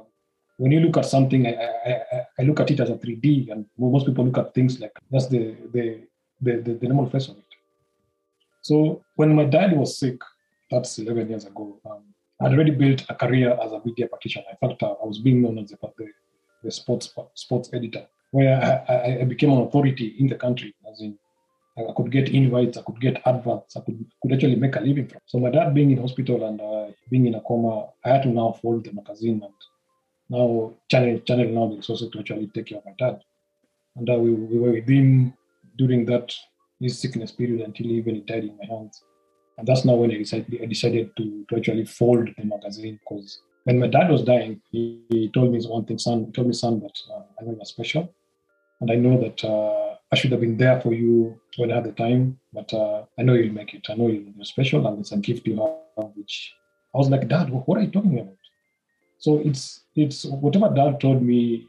when 0.58 0.72
you 0.72 0.80
look 0.80 0.98
at 0.98 1.06
something, 1.06 1.48
I, 1.48 1.54
I, 1.86 2.26
I, 2.40 2.44
look 2.44 2.60
at 2.60 2.70
it 2.70 2.80
as 2.80 2.90
a 2.90 2.94
3D, 2.94 3.52
and 3.52 3.66
most 3.78 4.06
people 4.06 4.24
look 4.24 4.38
at 4.38 4.54
things 4.54 4.80
like 4.80 4.92
that's 5.10 5.28
the 5.28 5.56
the 5.74 6.02
the, 6.42 6.58
the, 6.58 6.74
the 6.76 6.88
normal 6.88 7.10
face 7.10 7.28
of 7.28 7.38
it. 7.38 7.44
So 8.62 9.04
when 9.16 9.36
my 9.36 9.46
dad 9.46 9.76
was 9.76 9.98
sick, 9.98 10.22
that's 10.72 10.98
11 10.98 11.30
years 11.30 11.46
ago, 11.46 11.80
um, 11.90 12.04
I'd 12.42 12.54
already 12.54 12.72
built 12.72 13.06
a 13.10 13.16
career 13.16 13.58
as 13.62 13.72
a 13.72 13.82
media 13.86 14.08
practitioner. 14.08 14.46
In 14.50 14.70
fact, 14.70 14.82
I 14.82 15.06
was 15.06 15.20
being 15.20 15.42
known 15.42 15.60
as 15.60 15.70
the, 15.70 15.78
the, 16.64 16.72
sports 16.72 17.14
sports 17.36 17.70
editor, 17.74 18.08
where 18.32 18.84
I, 18.90 19.22
I, 19.22 19.24
became 19.26 19.52
an 19.52 19.62
authority 19.62 20.16
in 20.18 20.28
the 20.28 20.36
country, 20.36 20.74
as 20.92 21.02
in 21.02 21.20
I 21.78 21.94
could 21.96 22.12
get 22.12 22.30
invites, 22.30 22.78
I 22.78 22.82
could 22.82 23.00
get 23.00 23.22
adverts, 23.26 23.78
I 23.78 23.82
could, 23.82 24.06
could 24.22 24.34
actually 24.34 24.56
make 24.56 24.76
a 24.76 24.80
living 24.80 25.08
from. 25.08 25.22
So 25.26 25.40
my 25.40 25.52
dad 25.52 25.74
being 25.74 25.92
in 25.92 26.02
hospital 26.02 26.48
and 26.48 26.60
uh, 26.60 26.92
being 27.10 27.28
in 27.28 27.36
a 27.36 27.42
coma, 27.42 27.90
I 28.04 28.10
had 28.10 28.24
to 28.24 28.30
now 28.30 28.58
fold 28.62 28.86
the 28.86 28.94
magazine 28.94 29.42
and 29.44 29.54
now 30.30 30.74
channel 30.90 31.20
channel 31.20 31.48
now 31.50 31.68
the 31.68 31.76
resources 31.76 32.10
to 32.12 32.20
actually 32.20 32.48
take 32.48 32.68
care 32.68 32.80
of 32.80 32.86
my 32.86 32.94
dad. 32.98 33.22
And 33.96 34.10
uh, 34.10 34.16
we, 34.16 34.34
we 34.34 34.58
were 34.58 34.72
with 34.72 34.88
him 34.88 35.34
during 35.78 36.06
that 36.06 36.34
his 36.80 37.00
sickness 37.00 37.32
period 37.32 37.62
until 37.62 37.88
even 37.88 38.16
he 38.16 38.22
died 38.22 38.46
in 38.46 38.58
my 38.58 38.66
hands. 38.66 39.04
And 39.62 39.68
that's 39.68 39.86
now 39.86 39.94
when 39.94 40.10
I 40.10 40.18
decided, 40.18 40.60
I 40.60 40.66
decided 40.66 41.16
to, 41.18 41.46
to 41.48 41.56
actually 41.56 41.86
fold 41.86 42.30
the 42.36 42.46
magazine 42.46 43.00
because 43.00 43.42
when 43.66 43.78
my 43.78 43.86
dad 43.86 44.10
was 44.10 44.24
dying, 44.24 44.60
he, 44.72 45.04
he 45.08 45.30
told 45.30 45.52
me 45.52 45.64
one 45.68 45.86
thing, 45.86 46.00
son, 46.00 46.32
told 46.32 46.48
me, 46.48 46.54
son, 46.54 46.80
that 46.80 46.98
uh, 47.14 47.22
I 47.40 47.46
know 47.46 47.52
you're 47.52 47.66
special. 47.66 48.12
And 48.80 48.90
I 48.90 48.96
know 48.96 49.22
that 49.22 49.44
uh, 49.44 49.98
I 50.12 50.16
should 50.16 50.32
have 50.32 50.42
been 50.42 50.58
there 50.58 50.82
for 50.82 50.96
you 50.96 51.40
when 51.58 51.72
I 51.72 51.76
had 51.76 51.84
the 51.84 51.92
time, 51.92 52.40
but 52.52 52.74
uh, 52.74 53.04
I 53.20 53.22
know 53.22 53.34
you'll 53.34 53.54
make 53.54 53.76
it. 53.76 53.86
I 53.88 53.94
know 53.94 54.08
you're 54.08 54.44
special, 54.46 54.88
and 54.88 54.98
it's 54.98 55.12
a 55.12 55.18
gift 55.18 55.46
you 55.46 55.58
have. 55.58 56.10
Which 56.16 56.56
I 56.96 56.98
was 56.98 57.12
like, 57.12 57.28
Dad, 57.28 57.52
what 57.52 57.78
are 57.78 57.82
you 57.82 57.92
talking 57.92 58.18
about? 58.18 58.38
So 59.20 59.44
it's 59.46 59.82
it's 59.96 60.26
whatever 60.26 60.74
Dad 60.74 61.00
told 61.00 61.22
me 61.22 61.68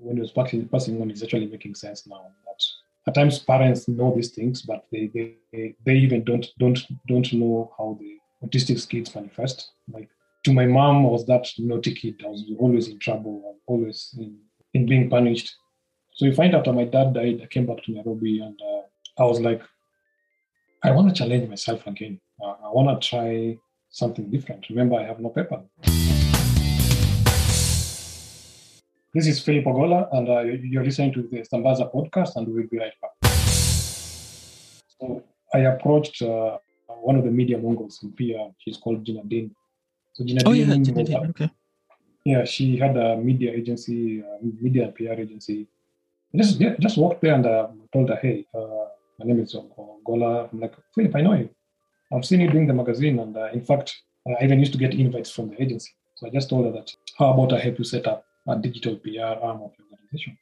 when 0.00 0.16
he 0.16 0.22
was 0.22 0.32
passing, 0.32 0.66
passing 0.66 1.00
on 1.00 1.12
is 1.12 1.22
actually 1.22 1.46
making 1.46 1.76
sense 1.76 2.08
now. 2.08 2.26
That 2.44 2.60
at 3.06 3.14
times 3.14 3.38
parents 3.38 3.88
know 3.88 4.14
these 4.14 4.30
things, 4.30 4.62
but 4.62 4.84
they 4.92 5.10
they, 5.52 5.74
they 5.84 5.94
even 5.94 6.24
don't 6.24 6.46
don't 6.58 6.80
don't 7.06 7.32
know 7.32 7.72
how 7.76 7.98
the 8.00 8.18
autistic 8.44 8.88
kids 8.88 9.14
manifest. 9.14 9.72
Like 9.90 10.08
to 10.44 10.52
my 10.52 10.66
mom, 10.66 11.06
I 11.06 11.08
was 11.08 11.26
that 11.26 11.46
naughty 11.58 11.94
kid. 11.94 12.22
I 12.24 12.28
was 12.28 12.44
always 12.58 12.88
in 12.88 12.98
trouble, 12.98 13.58
always 13.66 14.14
in, 14.18 14.38
in 14.74 14.86
being 14.86 15.10
punished. 15.10 15.54
So 16.14 16.26
you 16.26 16.34
find 16.34 16.54
after 16.54 16.72
my 16.72 16.84
dad 16.84 17.14
died, 17.14 17.40
I 17.42 17.46
came 17.46 17.66
back 17.66 17.82
to 17.84 17.92
Nairobi 17.92 18.40
and 18.40 18.58
uh, 18.60 19.22
I 19.22 19.24
was 19.24 19.40
like, 19.40 19.62
I 20.82 20.90
want 20.92 21.08
to 21.08 21.14
challenge 21.14 21.48
myself 21.48 21.86
again. 21.86 22.20
Uh, 22.42 22.54
I 22.64 22.68
want 22.68 23.00
to 23.00 23.08
try 23.08 23.58
something 23.90 24.30
different. 24.30 24.68
Remember, 24.70 24.96
I 24.96 25.04
have 25.04 25.20
no 25.20 25.30
paper. 25.30 25.62
This 29.12 29.26
is 29.26 29.40
Philip 29.40 29.64
Ogola, 29.64 30.08
and 30.12 30.28
uh, 30.28 30.40
you're 30.40 30.84
listening 30.84 31.12
to 31.14 31.22
the 31.22 31.38
Sambaza 31.38 31.92
podcast, 31.92 32.36
and 32.36 32.46
we'll 32.46 32.68
be 32.70 32.78
right 32.78 32.92
back. 33.02 33.34
So 35.00 35.24
I 35.52 35.58
approached 35.60 36.22
uh, 36.22 36.58
one 36.86 37.16
of 37.16 37.24
the 37.24 37.30
media 37.30 37.58
mongols 37.58 37.98
in 38.02 38.12
PR. 38.12 38.54
She's 38.58 38.76
called 38.76 39.04
Gina 39.04 39.24
Din. 39.24 39.50
So 40.12 40.24
Gina 40.24 40.42
oh, 40.46 40.52
Din 40.52 40.68
yeah, 40.68 40.76
Gina 40.76 41.04
Din. 41.04 41.26
Okay. 41.30 41.50
Yeah, 42.24 42.44
she 42.44 42.76
had 42.76 42.96
a 42.96 43.16
media 43.16 43.50
agency, 43.52 44.22
uh, 44.22 44.38
media 44.60 44.84
and 44.84 44.94
PR 44.94 45.20
agency 45.20 45.66
just 46.36 46.60
just 46.78 46.96
walked 46.96 47.22
there 47.22 47.34
and 47.34 47.46
uh, 47.46 47.68
told 47.92 48.08
her, 48.08 48.16
hey, 48.16 48.46
uh, 48.54 48.86
my 49.18 49.26
name 49.26 49.40
is 49.40 49.56
Gola. 50.04 50.48
I'm 50.52 50.60
like, 50.60 50.74
Philip, 50.94 51.16
I 51.16 51.20
know 51.22 51.34
you. 51.34 51.50
I've 52.12 52.24
seen 52.24 52.40
you 52.40 52.50
doing 52.50 52.66
the 52.66 52.74
magazine. 52.74 53.18
And 53.18 53.36
uh, 53.36 53.48
in 53.52 53.64
fact, 53.64 53.94
I 54.26 54.44
even 54.44 54.60
used 54.60 54.72
to 54.72 54.78
get 54.78 54.94
invites 54.94 55.30
from 55.30 55.50
the 55.50 55.60
agency. 55.60 55.90
So 56.16 56.26
I 56.26 56.30
just 56.30 56.48
told 56.48 56.66
her 56.66 56.72
that, 56.72 56.94
how 57.18 57.32
about 57.32 57.52
I 57.52 57.58
help 57.58 57.78
you 57.78 57.84
set 57.84 58.06
up 58.06 58.24
a 58.48 58.56
digital 58.56 58.96
PR 58.96 59.38
arm 59.42 59.62
of 59.62 59.72
your 59.78 59.86
organization? 59.90 60.36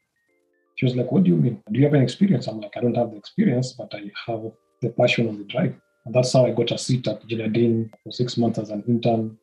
She 0.77 0.87
was 0.87 0.95
like, 0.95 1.11
what 1.11 1.25
do 1.25 1.31
you 1.31 1.37
mean? 1.37 1.63
Do 1.73 1.79
you 1.79 1.87
have 1.87 1.95
any 1.95 2.05
experience? 2.05 2.47
I'm 2.47 2.61
like, 2.61 2.77
I 2.77 2.81
don't 2.81 2.97
have 2.97 3.11
the 3.11 3.17
experience, 3.17 3.73
but 3.73 3.93
I 3.93 4.11
have 4.27 4.53
the 4.81 4.91
passion 4.91 5.29
and 5.29 5.41
the 5.41 5.45
drive. 5.45 5.75
And 6.05 6.15
that's 6.15 6.33
how 6.33 6.47
I 6.47 6.53
got 6.53 6.71
a 6.71 6.79
seat 6.79 7.07
at 7.09 7.27
Gina 7.27 7.49
Din 7.49 7.91
for 8.05 8.13
six 8.13 8.37
months 8.37 8.59
as 8.59 8.71
an 8.71 8.85
intern, 8.87 9.37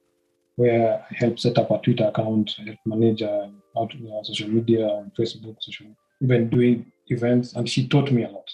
where 0.56 1.06
I 1.12 1.16
helped 1.16 1.42
set 1.42 1.58
up 1.58 1.72
a 1.72 1.78
Twitter 1.80 2.06
account, 2.06 2.56
I 2.60 2.64
helped 2.64 2.86
manage 2.86 3.22
uh, 3.22 3.48
out, 3.78 3.94
uh, 3.94 4.24
social 4.24 4.50
media 4.50 4.88
on 4.88 5.12
Facebook, 5.20 5.58
social 5.60 5.88
even 6.22 6.50
doing 6.50 6.92
events, 7.08 7.54
and 7.54 7.70
she 7.70 7.88
taught 7.88 8.12
me 8.12 8.24
a 8.24 8.30
lot. 8.30 8.50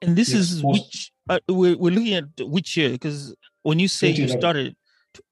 And 0.00 0.16
this 0.16 0.30
yes, 0.30 0.52
is 0.52 0.62
which 0.62 1.12
uh, 1.28 1.40
we're, 1.48 1.76
we're 1.76 1.92
looking 1.92 2.14
at 2.14 2.24
which 2.38 2.76
year 2.76 2.90
because 2.90 3.34
when 3.62 3.78
you 3.78 3.88
say 3.88 4.10
you 4.10 4.28
started, 4.28 4.76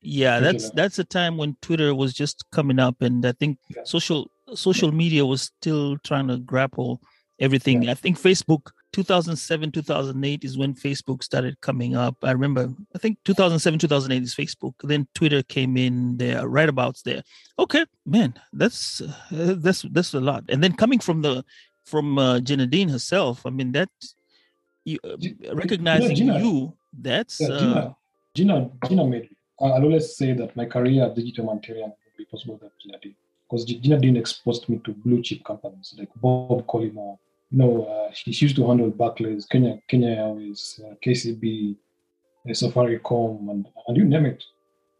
yeah, 0.01 0.41
that's 0.41 0.71
that's 0.71 0.99
a 0.99 1.05
time 1.05 1.37
when 1.37 1.57
Twitter 1.63 1.95
was 1.95 2.15
just 2.15 2.45
coming 2.51 2.79
up, 2.79 3.03
and 3.03 3.25
I 3.27 3.33
think 3.33 3.59
yeah. 3.69 3.83
social 3.85 4.31
social 4.55 4.93
media 4.93 5.27
was 5.27 5.43
still 5.43 5.99
trying 5.99 6.29
to 6.29 6.39
grapple 6.39 7.01
everything. 7.39 7.83
Yeah. 7.83 7.93
I 7.93 7.95
think 7.95 8.19
Facebook 8.19 8.71
2007 8.97 9.73
2008 9.73 10.43
is 10.43 10.57
when 10.57 10.75
facebook 10.75 11.23
started 11.23 11.61
coming 11.61 11.95
up 11.95 12.17
i 12.23 12.31
remember 12.31 12.73
i 12.95 12.99
think 12.99 13.19
2007 13.27 13.79
2008 13.79 14.23
is 14.23 14.35
facebook 14.35 14.73
then 14.83 15.07
twitter 15.15 15.43
came 15.43 15.77
in 15.77 16.17
there 16.17 16.49
right 16.49 16.71
abouts 16.71 17.03
there 17.03 17.23
okay 17.59 17.85
man 18.07 18.33
that's 18.55 19.03
uh, 19.03 19.13
that's 19.59 19.83
that's 19.93 20.15
a 20.15 20.21
lot 20.21 20.45
and 20.49 20.65
then 20.65 20.73
coming 20.73 20.99
from 20.99 21.21
the 21.21 21.45
from 21.85 22.19
uh, 22.19 22.41
Din 22.41 22.89
herself 22.89 23.45
i 23.45 23.51
mean 23.51 23.73
that 23.73 23.91
you, 24.87 24.99
uh, 25.05 25.17
recognizing 25.53 26.17
Gina, 26.17 26.39
you 26.39 26.73
that's 26.99 27.39
yeah, 27.39 27.49
Gina, 27.49 27.75
uh, 27.75 27.93
Gina, 28.35 28.71
Gina 28.89 29.05
made 29.05 29.29
i'll 29.61 29.85
always 29.85 30.17
say 30.17 30.33
that 30.33 30.57
my 30.57 30.65
career 30.65 31.05
at 31.05 31.15
digital 31.15 31.45
humanitarian 31.45 31.91
would 31.91 32.17
be 32.17 32.25
possible 32.25 32.55
without 32.55 32.73
Gina 32.83 32.99
because 33.49 33.65
Gina 33.65 33.99
Din 33.99 34.17
exposed 34.17 34.69
me 34.69 34.81
to 34.85 34.93
blue 34.93 35.23
chip 35.23 35.45
companies 35.45 35.95
like 35.99 36.09
Bob 36.17 36.67
Collymore, 36.67 37.19
you 37.51 37.59
know, 37.59 37.85
uh, 37.85 38.13
she 38.13 38.33
used 38.33 38.57
to 38.57 38.67
handle 38.67 38.91
Barclays, 38.91 39.47
Kenya, 39.47 39.79
Kenya 39.89 40.09
Airways, 40.09 40.81
uh, 40.85 40.95
KCB, 41.05 41.77
a 42.47 42.51
Safaricom, 42.51 43.51
and, 43.51 43.69
and 43.87 43.97
you 43.97 44.05
name 44.05 44.27
it. 44.27 44.43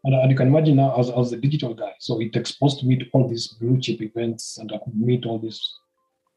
And, 0.03 0.15
and 0.15 0.31
you 0.31 0.37
can 0.37 0.47
imagine 0.47 0.77
now, 0.77 0.97
as, 0.97 1.09
as 1.09 1.33
a 1.33 1.37
digital 1.37 1.73
guy, 1.73 1.93
so 1.99 2.21
it 2.21 2.35
exposed 2.35 2.85
me 2.85 2.97
to 2.97 3.05
all 3.11 3.27
these 3.27 3.47
blue 3.47 3.79
chip 3.81 4.01
events, 4.01 4.57
and 4.57 4.71
I 4.71 4.77
could 4.77 4.95
meet 4.95 5.25
all 5.25 5.39
these 5.39 5.73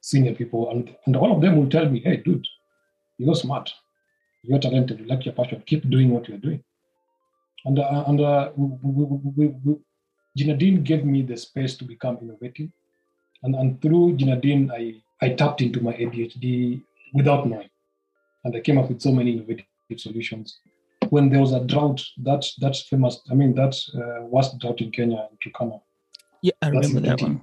senior 0.01 0.35
people, 0.35 0.71
and, 0.71 0.95
and 1.07 1.15
all 1.15 1.35
of 1.35 1.41
them 1.41 1.57
will 1.57 1.71
tell 1.71 1.89
me, 1.89 2.01
hey, 2.01 2.17
dude, 2.17 2.47
you're 3.19 3.35
smart, 3.35 3.73
you're 4.43 4.59
talented, 4.59 4.99
you 4.99 5.07
like 5.07 5.25
your 5.25 5.35
passion, 5.35 5.63
keep 5.67 5.89
doing 5.89 6.11
what 6.11 6.29
you're 6.29 6.39
doing. 6.39 6.65
And, 7.65 7.79
uh, 7.79 8.05
and 8.07 8.21
uh, 8.21 8.51
we, 8.57 9.05
we, 9.37 9.47
we, 9.65 9.77
Gina 10.37 10.57
Din 10.57 10.83
gave 10.83 11.05
me 11.05 11.23
the 11.23 11.37
space 11.37 11.77
to 11.77 11.85
become 11.85 12.19
innovative. 12.23 12.71
And, 13.43 13.55
and 13.55 13.81
through 13.83 14.17
Gina 14.17 14.37
Din, 14.37 14.71
I, 14.71 15.03
I 15.21 15.31
tapped 15.31 15.61
into 15.61 15.81
my 15.81 15.93
ADHD 15.93 16.83
without 17.15 17.47
knowing. 17.49 17.69
And 18.45 18.57
I 18.57 18.61
came 18.61 18.79
up 18.79 18.89
with 18.89 19.01
so 19.03 19.13
many 19.13 19.33
innovative 19.33 19.67
solutions. 19.97 20.59
When 21.11 21.29
there 21.29 21.41
was 21.41 21.53
a 21.53 21.61
drought, 21.65 22.01
that 22.19 22.47
that's 22.59 22.83
famous, 22.83 23.21
I 23.31 23.35
mean, 23.35 23.55
that 23.55 23.75
uh, 23.95 24.25
worst 24.27 24.59
drought 24.59 24.81
in 24.81 24.91
Kenya, 24.93 25.29
in 25.31 25.53
Turkana. 25.53 25.81
Yeah, 26.43 26.53
I 26.63 26.71
That's 26.71 26.89
remember 26.89 27.09
that 27.09 27.21
one. 27.23 27.41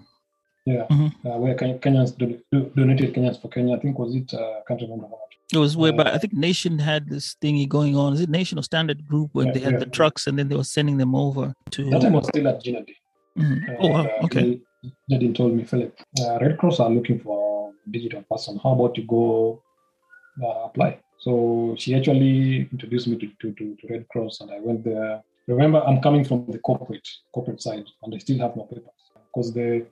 Yeah, 0.65 0.86
Mhm. 0.89 1.13
uh, 1.25 1.38
where 1.39 1.56
Kenyans 1.56 2.17
do, 2.17 2.39
do, 2.51 2.71
donated 2.75 3.13
Kenyans 3.13 3.41
for 3.41 3.49
Kenya. 3.49 3.75
I 3.75 3.80
think 3.80 3.97
was 3.99 4.15
it? 4.15 4.34
Uh, 4.34 4.38
I 4.38 4.62
can't 4.67 4.82
remember. 4.82 5.08
It 5.53 5.57
was 5.57 5.77
where, 5.77 5.93
but 5.93 6.07
Uh, 6.07 6.12
I 6.13 6.17
think 6.17 6.33
Nation 6.33 6.77
had 6.77 7.07
this 7.07 7.36
thingy 7.41 7.67
going 7.67 7.95
on. 7.95 8.13
Is 8.13 8.21
it 8.21 8.29
Nation 8.29 8.60
or 8.60 8.63
Standard 8.63 9.07
Group 9.07 9.29
when 9.33 9.47
Yeah, 9.47 9.53
they 9.53 9.60
had 9.62 9.73
yeah. 9.73 9.79
the 9.79 9.86
trucks 9.86 10.27
and 10.27 10.38
then 10.38 10.49
they 10.49 10.55
were 10.55 10.63
sending 10.63 10.97
them 10.97 11.15
over 11.15 11.53
to? 11.71 11.89
That 11.89 12.01
time 12.01 12.13
was 12.13 12.27
still 12.27 12.47
at 12.47 12.62
Gina 12.63 12.83
Din. 12.83 12.95
Mhm. 13.38 13.69
Uh, 13.69 13.75
Oh 13.79 13.88
wow, 13.88 14.05
uh, 14.05 14.25
okay. 14.25 14.60
Nadine 15.10 15.33
told 15.33 15.53
me, 15.53 15.63
Philip, 15.63 15.97
uh, 16.21 16.38
Red 16.39 16.57
Cross 16.57 16.79
are 16.79 16.89
looking 16.89 17.19
for 17.19 17.71
a 17.86 17.89
digital 17.89 18.23
person. 18.29 18.60
How 18.63 18.71
about 18.73 18.97
you 18.97 19.05
go 19.05 19.63
uh, 20.43 20.65
apply? 20.65 20.99
So 21.19 21.75
she 21.77 21.95
actually 21.95 22.67
introduced 22.71 23.07
me 23.07 23.17
to, 23.17 23.27
to, 23.41 23.51
to, 23.53 23.75
to 23.75 23.88
Red 23.89 24.07
Cross, 24.10 24.41
and 24.41 24.51
I 24.51 24.60
went 24.60 24.83
there. 24.83 25.23
Remember, 25.47 25.81
I'm 25.81 26.01
coming 26.01 26.23
from 26.25 26.45
the 26.49 26.60
corporate 26.60 27.07
corporate 27.33 27.62
side, 27.62 27.86
and 28.03 28.13
I 28.13 28.17
still 28.17 28.38
have 28.39 28.55
my 28.55 28.63
papers 28.63 28.91
because 29.27 29.53
the, 29.53 29.86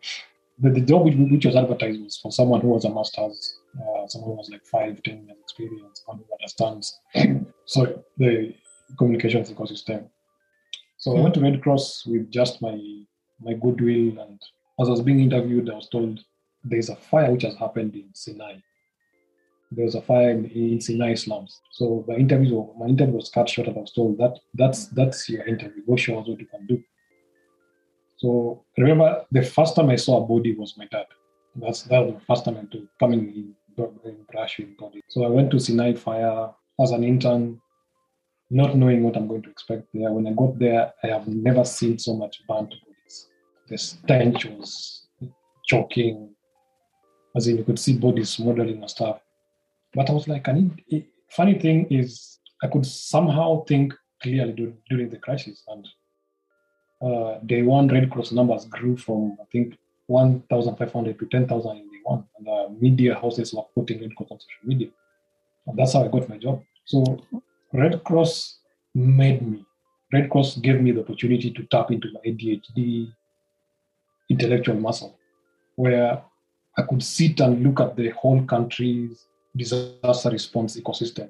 the 0.59 0.69
the 0.69 0.81
job 0.81 1.05
which, 1.05 1.15
which 1.15 1.45
was 1.45 1.55
advertised 1.55 2.01
was 2.01 2.17
for 2.17 2.31
someone 2.31 2.61
who 2.61 2.69
was 2.69 2.85
a 2.85 2.89
master's, 2.89 3.59
uh, 3.77 4.07
someone 4.07 4.31
who 4.31 4.37
was 4.37 4.49
like 4.49 4.65
five, 4.65 5.01
ten 5.03 5.25
years 5.25 5.37
experience, 5.41 6.03
someone 6.05 6.25
who 6.25 6.33
understands 6.33 6.99
so 7.65 8.03
the 8.17 8.53
communications 8.97 9.51
ecosystem. 9.51 10.07
So 10.97 11.17
I 11.17 11.21
went 11.21 11.33
to 11.35 11.41
Red 11.41 11.61
Cross 11.61 12.05
with 12.05 12.31
just 12.31 12.61
my 12.61 12.79
my 13.41 13.53
goodwill, 13.53 14.19
and 14.19 14.41
as 14.79 14.87
I 14.87 14.91
was 14.91 15.01
being 15.01 15.19
interviewed, 15.19 15.69
I 15.69 15.75
was 15.75 15.89
told 15.89 16.19
there's 16.63 16.89
a 16.89 16.95
fire 16.95 17.31
which 17.31 17.43
has 17.43 17.55
happened 17.55 17.93
in 17.95 18.09
Sinai. 18.13 18.55
There 19.71 19.85
was 19.85 19.95
a 19.95 20.01
fire 20.01 20.31
in, 20.31 20.45
in 20.45 20.79
Sinai 20.79 21.15
slums. 21.15 21.59
So 21.71 22.05
my 22.07 22.15
interview, 22.15 22.65
my 22.77 22.85
interview 22.85 23.15
was 23.15 23.29
cut 23.29 23.49
short, 23.49 23.67
and 23.67 23.77
I 23.77 23.81
was 23.81 23.91
told 23.91 24.17
that 24.19 24.39
that's 24.53 24.87
that's 24.87 25.27
your 25.29 25.45
interview. 25.45 25.85
Go 25.85 25.95
show 25.95 26.19
us 26.19 26.27
what 26.27 26.39
you 26.39 26.47
can 26.47 26.65
do. 26.65 26.81
So 28.17 28.63
remember 28.77 29.25
the 29.31 29.43
first 29.43 29.75
time 29.75 29.89
I 29.89 29.97
saw 29.97 30.23
a 30.23 30.27
body 30.27 30.55
was 30.55 30.75
my 30.77 30.85
dad. 30.87 31.05
That's 31.55 31.83
that 31.83 31.99
was 31.99 32.15
the 32.15 32.25
first 32.25 32.45
time 32.45 32.57
I 32.57 32.65
to 32.73 32.87
coming 32.99 33.55
in, 33.77 33.85
in 34.05 34.17
brush 34.31 34.59
with 34.59 34.77
body. 34.77 35.01
So 35.09 35.23
I 35.25 35.29
went 35.29 35.51
to 35.51 35.59
Sinai 35.59 35.93
fire 35.93 36.49
as 36.81 36.91
an 36.91 37.03
intern, 37.03 37.61
not 38.49 38.75
knowing 38.75 39.03
what 39.03 39.15
I'm 39.15 39.27
going 39.27 39.43
to 39.43 39.49
expect 39.49 39.87
there. 39.93 40.11
When 40.11 40.27
I 40.27 40.33
got 40.33 40.59
there, 40.59 40.93
I 41.03 41.07
have 41.07 41.27
never 41.27 41.63
seen 41.65 41.97
so 41.99 42.15
much 42.15 42.41
burnt 42.47 42.69
bodies. 42.69 43.27
The 43.67 43.77
stench 43.77 44.45
was 44.45 45.07
choking, 45.65 46.35
as 47.35 47.47
in 47.47 47.57
you 47.57 47.63
could 47.63 47.79
see 47.79 47.97
bodies 47.97 48.29
smoldering 48.29 48.77
and 48.81 48.89
stuff. 48.89 49.19
But 49.93 50.09
I 50.09 50.13
was 50.13 50.27
like, 50.27 50.47
funny 51.29 51.59
thing 51.59 51.87
is, 51.89 52.39
I 52.61 52.67
could 52.67 52.85
somehow 52.85 53.63
think 53.65 53.93
clearly 54.21 54.53
dur- 54.53 54.73
during 54.89 55.09
the 55.09 55.17
crisis. 55.17 55.63
And 55.67 55.87
uh, 57.01 57.39
day 57.45 57.61
one 57.61 57.87
Red 57.87 58.09
Cross 58.09 58.31
numbers 58.31 58.65
grew 58.65 58.97
from, 58.97 59.37
I 59.41 59.45
think, 59.51 59.77
1,500 60.07 61.19
to 61.19 61.25
10,000 61.25 61.71
in 61.77 61.77
day 61.77 61.99
one. 62.03 62.23
And 62.37 62.47
uh, 62.47 62.69
media 62.79 63.15
houses 63.15 63.53
were 63.53 63.63
putting 63.73 64.01
Red 64.01 64.15
Cross 64.15 64.31
on 64.31 64.39
social 64.39 64.65
media. 64.65 64.89
And 65.67 65.77
that's 65.77 65.93
how 65.93 66.03
I 66.03 66.07
got 66.07 66.29
my 66.29 66.37
job. 66.37 66.61
So 66.85 67.21
Red 67.73 68.03
Cross 68.03 68.59
made 68.93 69.41
me. 69.45 69.65
Red 70.13 70.29
Cross 70.29 70.57
gave 70.57 70.81
me 70.81 70.91
the 70.91 71.01
opportunity 71.01 71.51
to 71.51 71.63
tap 71.63 71.91
into 71.91 72.07
my 72.13 72.19
ADHD 72.25 73.11
intellectual 74.29 74.75
muscle, 74.75 75.17
where 75.75 76.21
I 76.77 76.81
could 76.83 77.03
sit 77.03 77.39
and 77.39 77.63
look 77.63 77.79
at 77.79 77.95
the 77.95 78.09
whole 78.09 78.43
country's 78.43 79.25
disaster 79.55 80.29
response 80.29 80.77
ecosystem, 80.79 81.29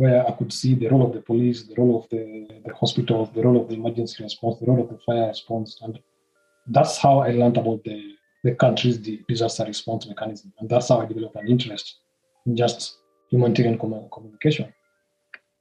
where 0.00 0.26
I 0.26 0.32
could 0.32 0.50
see 0.50 0.74
the 0.74 0.88
role 0.88 1.06
of 1.06 1.12
the 1.12 1.20
police, 1.20 1.64
the 1.64 1.74
role 1.74 1.94
of 2.00 2.08
the, 2.08 2.48
the 2.64 2.74
hospitals, 2.74 3.28
the 3.34 3.42
role 3.42 3.60
of 3.60 3.68
the 3.68 3.74
emergency 3.74 4.22
response, 4.22 4.58
the 4.58 4.64
role 4.64 4.82
of 4.82 4.88
the 4.88 4.98
fire 5.04 5.28
response. 5.28 5.78
And 5.82 6.00
that's 6.68 6.96
how 6.96 7.18
I 7.18 7.32
learned 7.32 7.58
about 7.58 7.84
the, 7.84 8.14
the 8.42 8.54
country's 8.54 8.96
di- 8.96 9.22
disaster 9.28 9.66
response 9.66 10.06
mechanism. 10.06 10.54
And 10.58 10.70
that's 10.70 10.88
how 10.88 11.02
I 11.02 11.04
developed 11.04 11.36
an 11.36 11.48
interest 11.48 11.98
in 12.46 12.56
just 12.56 12.96
humanitarian 13.30 13.76
commu- 13.78 14.10
communication. 14.10 14.72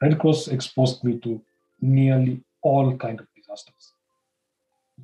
Red 0.02 0.18
Cross 0.18 0.48
exposed 0.48 1.04
me 1.04 1.20
to 1.20 1.42
nearly 1.82 2.42
all 2.62 2.96
kind 2.96 3.20
of 3.20 3.28
disasters. 3.36 3.94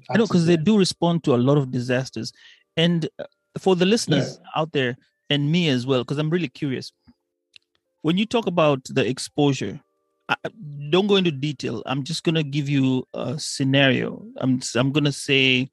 I 0.10 0.18
know 0.18 0.28
because 0.28 0.46
they 0.46 0.56
do 0.56 0.78
respond 0.78 1.26
to 1.26 1.36
a 1.36 1.42
lot 1.48 1.58
of 1.58 1.72
disasters. 1.72 2.32
And 2.78 3.10
uh, 3.20 3.26
for 3.60 3.76
the 3.76 3.86
listeners 3.86 4.40
out 4.56 4.72
there 4.72 4.96
and 5.30 5.52
me 5.52 5.68
as 5.68 5.86
well, 5.86 6.04
because 6.06 6.20
I'm 6.20 6.30
really 6.30 6.48
curious, 6.48 6.94
when 8.06 8.20
you 8.20 8.26
talk 8.28 8.46
about 8.46 8.84
the 8.92 9.04
exposure, 9.04 9.80
I, 10.30 10.36
don't 10.92 11.08
go 11.08 11.16
into 11.16 11.32
detail. 11.32 11.82
I'm 11.88 12.04
just 12.04 12.24
going 12.24 12.36
to 12.36 12.44
give 12.44 12.70
you 12.70 13.04
a 13.16 13.40
scenario. 13.40 14.24
I'm, 14.38 14.62
I'm 14.76 14.92
going 14.92 15.06
to 15.06 15.12
say 15.12 15.72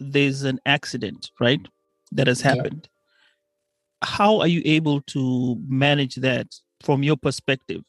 there's 0.00 0.44
an 0.44 0.58
accident, 0.64 1.32
right? 1.38 1.60
That 2.12 2.28
has 2.28 2.40
Yeah. 2.40 2.54
happened. 2.54 2.88
How 4.02 4.40
are 4.40 4.48
you 4.48 4.62
able 4.64 5.02
to 5.02 5.58
manage 5.68 6.14
that 6.14 6.46
from 6.80 7.02
your 7.02 7.18
perspective? 7.18 7.82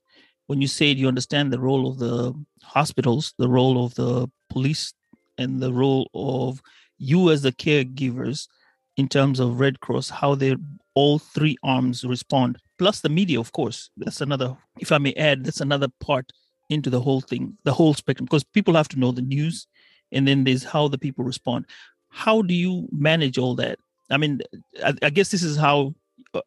When 0.47 0.59
you 0.61 0.67
say 0.67 0.87
you 0.87 1.07
understand 1.07 1.53
the 1.53 1.61
role 1.61 1.87
of 1.87 1.97
the 1.97 2.33
hospitals, 2.61 3.33
the 3.37 3.47
role 3.47 3.85
of 3.85 3.95
the 3.95 4.27
police 4.49 4.93
and 5.37 5.61
the 5.61 5.71
role 5.71 6.09
of 6.13 6.61
you 6.97 7.31
as 7.31 7.43
the 7.43 7.53
caregivers 7.53 8.49
in 8.97 9.07
terms 9.07 9.39
of 9.39 9.61
Red 9.61 9.79
Cross, 9.79 10.09
how 10.09 10.35
they 10.35 10.57
all 10.93 11.19
three 11.19 11.55
arms 11.63 12.03
respond, 12.03 12.57
plus 12.77 13.01
the 13.01 13.09
media, 13.09 13.39
of 13.39 13.51
course. 13.51 13.89
That's 13.97 14.21
another, 14.21 14.57
if 14.79 14.91
I 14.91 14.97
may 14.97 15.13
add, 15.13 15.43
that's 15.43 15.61
another 15.61 15.87
part 15.99 16.31
into 16.69 16.89
the 16.89 17.01
whole 17.01 17.21
thing, 17.21 17.57
the 17.63 17.73
whole 17.73 17.93
spectrum, 17.93 18.25
because 18.25 18.43
people 18.43 18.73
have 18.75 18.87
to 18.89 18.99
know 18.99 19.11
the 19.11 19.21
news, 19.21 19.67
and 20.11 20.27
then 20.27 20.43
there's 20.43 20.63
how 20.63 20.87
the 20.87 20.97
people 20.97 21.23
respond. 21.23 21.65
How 22.09 22.41
do 22.41 22.53
you 22.53 22.87
manage 22.91 23.37
all 23.37 23.55
that? 23.55 23.77
I 24.09 24.17
mean, 24.17 24.41
I, 24.83 24.93
I 25.01 25.09
guess 25.09 25.29
this 25.29 25.43
is 25.43 25.57
how 25.57 25.93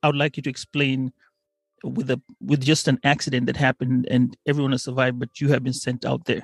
I 0.02 0.08
would 0.08 0.16
like 0.16 0.36
you 0.36 0.42
to 0.42 0.50
explain 0.50 1.12
with 1.84 2.10
a 2.10 2.20
with 2.40 2.60
just 2.60 2.88
an 2.88 2.98
accident 3.04 3.46
that 3.46 3.56
happened 3.56 4.06
and 4.10 4.36
everyone 4.46 4.72
has 4.72 4.82
survived, 4.84 5.18
but 5.18 5.40
you 5.40 5.48
have 5.48 5.62
been 5.62 5.72
sent 5.72 6.04
out 6.04 6.24
there. 6.24 6.42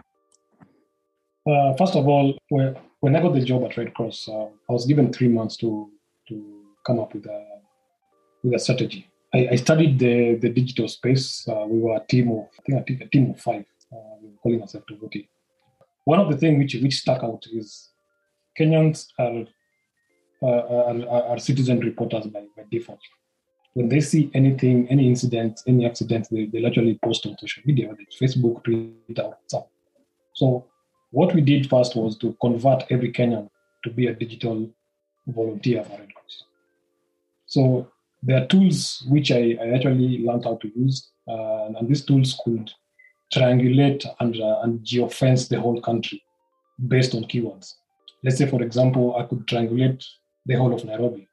Uh, 1.47 1.75
first 1.75 1.95
of 1.95 2.07
all, 2.09 2.39
when, 2.49 2.77
when 3.01 3.17
I 3.17 3.21
got 3.21 3.35
the 3.35 3.45
job 3.45 3.65
at 3.65 3.77
Red 3.77 3.93
Cross, 3.95 4.29
uh, 4.29 4.47
I 4.69 4.73
was 4.73 4.87
given 4.87 5.13
three 5.13 5.29
months 5.29 5.57
to 5.59 5.91
to 6.29 6.65
come 6.87 6.99
up 7.01 7.15
with 7.15 7.27
a 7.27 7.45
with 8.43 8.55
a 8.55 8.59
strategy. 8.59 9.09
I, 9.35 9.49
I 9.53 9.57
studied 9.57 9.99
the 9.99 10.37
the 10.45 10.49
digital 10.49 10.89
space. 10.89 11.47
Uh, 11.49 11.67
we 11.67 11.79
were 11.81 11.97
a 11.97 12.07
team 12.07 12.31
of 12.31 12.47
I 12.69 12.83
think, 12.87 13.01
a 13.01 13.09
team 13.09 13.31
of 13.31 13.41
five. 13.41 13.65
Uh, 13.93 14.15
we 14.23 14.29
were 14.29 14.39
calling 14.43 14.63
ourselves 14.63 14.87
Tovuti. 14.91 15.29
One 16.05 16.21
of 16.21 16.29
the 16.31 16.37
things 16.37 16.59
which 16.59 16.75
which 16.83 16.97
stuck 17.01 17.23
out 17.23 17.43
is 17.53 17.91
Kenyans 18.59 19.09
are 19.19 19.45
are, 20.43 21.09
are, 21.09 21.23
are 21.31 21.39
citizen 21.39 21.81
reporters 21.81 22.27
by, 22.27 22.45
by 22.57 22.65
default. 22.71 23.01
When 23.73 23.89
they 23.89 24.01
see 24.01 24.31
anything, 24.35 24.87
any 24.89 25.09
incident, 25.09 25.61
any 25.67 25.85
accident, 25.87 26.29
they, 26.31 26.47
they'll 26.47 26.67
actually 26.67 26.99
post 27.03 27.27
on 27.27 27.37
social 27.39 27.63
media, 27.67 27.89
whether 27.89 28.03
it's 28.03 28.19
Facebook, 28.21 28.63
Twitter, 28.63 29.31
WhatsApp. 29.33 29.67
So 30.35 30.67
what 31.11 31.35
we 31.35 31.41
did 31.41 31.69
first 31.69 31.97
was 31.97 32.17
to 32.19 32.37
convert 32.41 32.85
every 32.91 33.11
Kenyan 33.13 33.49
to 33.85 33.91
be 33.91 34.07
a 34.07 34.15
digital 34.15 34.71
volunteer 35.27 35.83
for 35.83 35.99
Red 35.99 36.15
Cross. 36.15 36.45
So 37.47 37.91
there 38.25 38.43
are 38.43 38.47
tools 38.47 39.05
which 39.09 39.31
I, 39.31 39.57
I 39.61 39.69
actually 39.75 40.25
learned 40.25 40.45
how 40.45 40.57
to 40.57 40.73
use, 40.75 41.11
uh, 41.29 41.67
and 41.77 41.89
these 41.89 42.05
tools 42.05 42.41
could 42.43 42.71
triangulate 43.33 44.07
and, 44.21 44.41
uh, 44.41 44.61
and 44.63 44.81
geofence 44.81 45.49
the 45.49 45.61
whole 45.61 45.81
country 45.81 46.23
based 46.89 47.15
on 47.15 47.25
keywords. 47.25 47.75
Let's 48.23 48.39
say, 48.39 48.47
for 48.47 48.63
example, 48.63 49.17
I 49.17 49.25
could 49.25 49.47
triangulate 49.47 50.03
the 50.47 50.55
whole 50.55 50.75
of 50.75 50.85
Nairobi. 50.85 51.29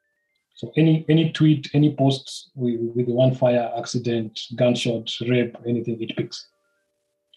So 0.55 0.71
any 0.77 1.05
any 1.09 1.31
tweet, 1.31 1.69
any 1.73 1.95
posts 1.95 2.51
with, 2.55 2.79
with 2.95 3.07
one 3.07 3.33
fire 3.33 3.71
accident, 3.77 4.39
gunshot, 4.55 5.09
rape, 5.27 5.55
anything, 5.65 5.99
it 6.01 6.15
picks. 6.15 6.47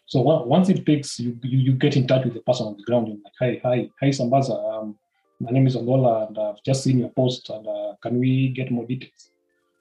So 0.07 0.21
once 0.21 0.69
it 0.69 0.85
picks, 0.85 1.19
you, 1.19 1.39
you 1.43 1.59
you 1.59 1.73
get 1.73 1.97
in 1.97 2.07
touch 2.07 2.25
with 2.25 2.35
the 2.35 2.41
person 2.41 2.67
on 2.67 2.77
the 2.77 2.83
ground. 2.83 3.09
You're 3.09 3.17
like, 3.25 3.33
hey, 3.41 3.61
hi, 3.65 3.91
hi, 4.01 4.09
Sambaza. 4.09 4.57
Um, 4.73 4.99
my 5.41 5.51
name 5.51 5.67
is 5.67 5.77
Ogola, 5.77 6.29
and 6.29 6.39
I've 6.39 6.63
just 6.65 6.83
seen 6.83 6.99
your 6.99 7.09
post. 7.11 7.49
And 7.49 7.67
uh, 7.67 7.95
can 8.03 8.19
we 8.19 8.49
get 8.49 8.71
more 8.71 8.87
details? 8.87 9.31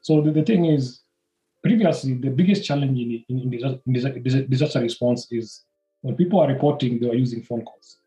So 0.04 0.22
the, 0.22 0.32
the 0.32 0.44
thing 0.44 0.66
is, 0.66 1.02
previously, 1.64 2.14
the 2.14 2.30
biggest 2.30 2.64
challenge 2.64 3.00
in, 3.00 3.24
in, 3.30 3.40
in, 3.44 3.50
disaster, 3.50 3.82
in 3.86 4.50
disaster 4.50 4.82
response 4.82 5.28
is 5.32 5.64
when 6.02 6.16
people 6.16 6.40
are 6.42 6.48
reporting, 6.48 7.00
they 7.00 7.10
are 7.10 7.16
using 7.16 7.42
phone 7.42 7.64
calls 7.64 7.98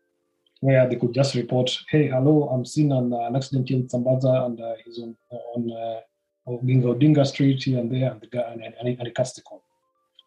where 0.61 0.87
they 0.87 0.95
could 0.95 1.13
just 1.13 1.35
report, 1.35 1.69
"Hey, 1.89 2.07
hello, 2.07 2.49
I'm 2.49 2.65
seeing 2.65 2.91
an, 2.91 3.13
an 3.13 3.35
accident 3.35 3.69
here 3.69 3.77
in 3.77 3.87
Sambaza, 3.87 4.45
and 4.45 4.59
uh, 4.59 4.73
he's 4.83 4.99
on 4.99 5.15
on 5.55 5.71
uh, 5.71 5.99
Oginga 6.47 6.95
Odinga 6.95 7.25
Street 7.25 7.63
here 7.63 7.79
and 7.79 7.91
there," 7.91 8.11
and 8.11 8.21
the 8.21 8.27
guy 8.27 8.41
and, 8.51 8.63
and, 8.63 8.97
and 8.97 9.07
he 9.07 9.13
cuts 9.13 9.33
the 9.33 9.41
call. 9.41 9.63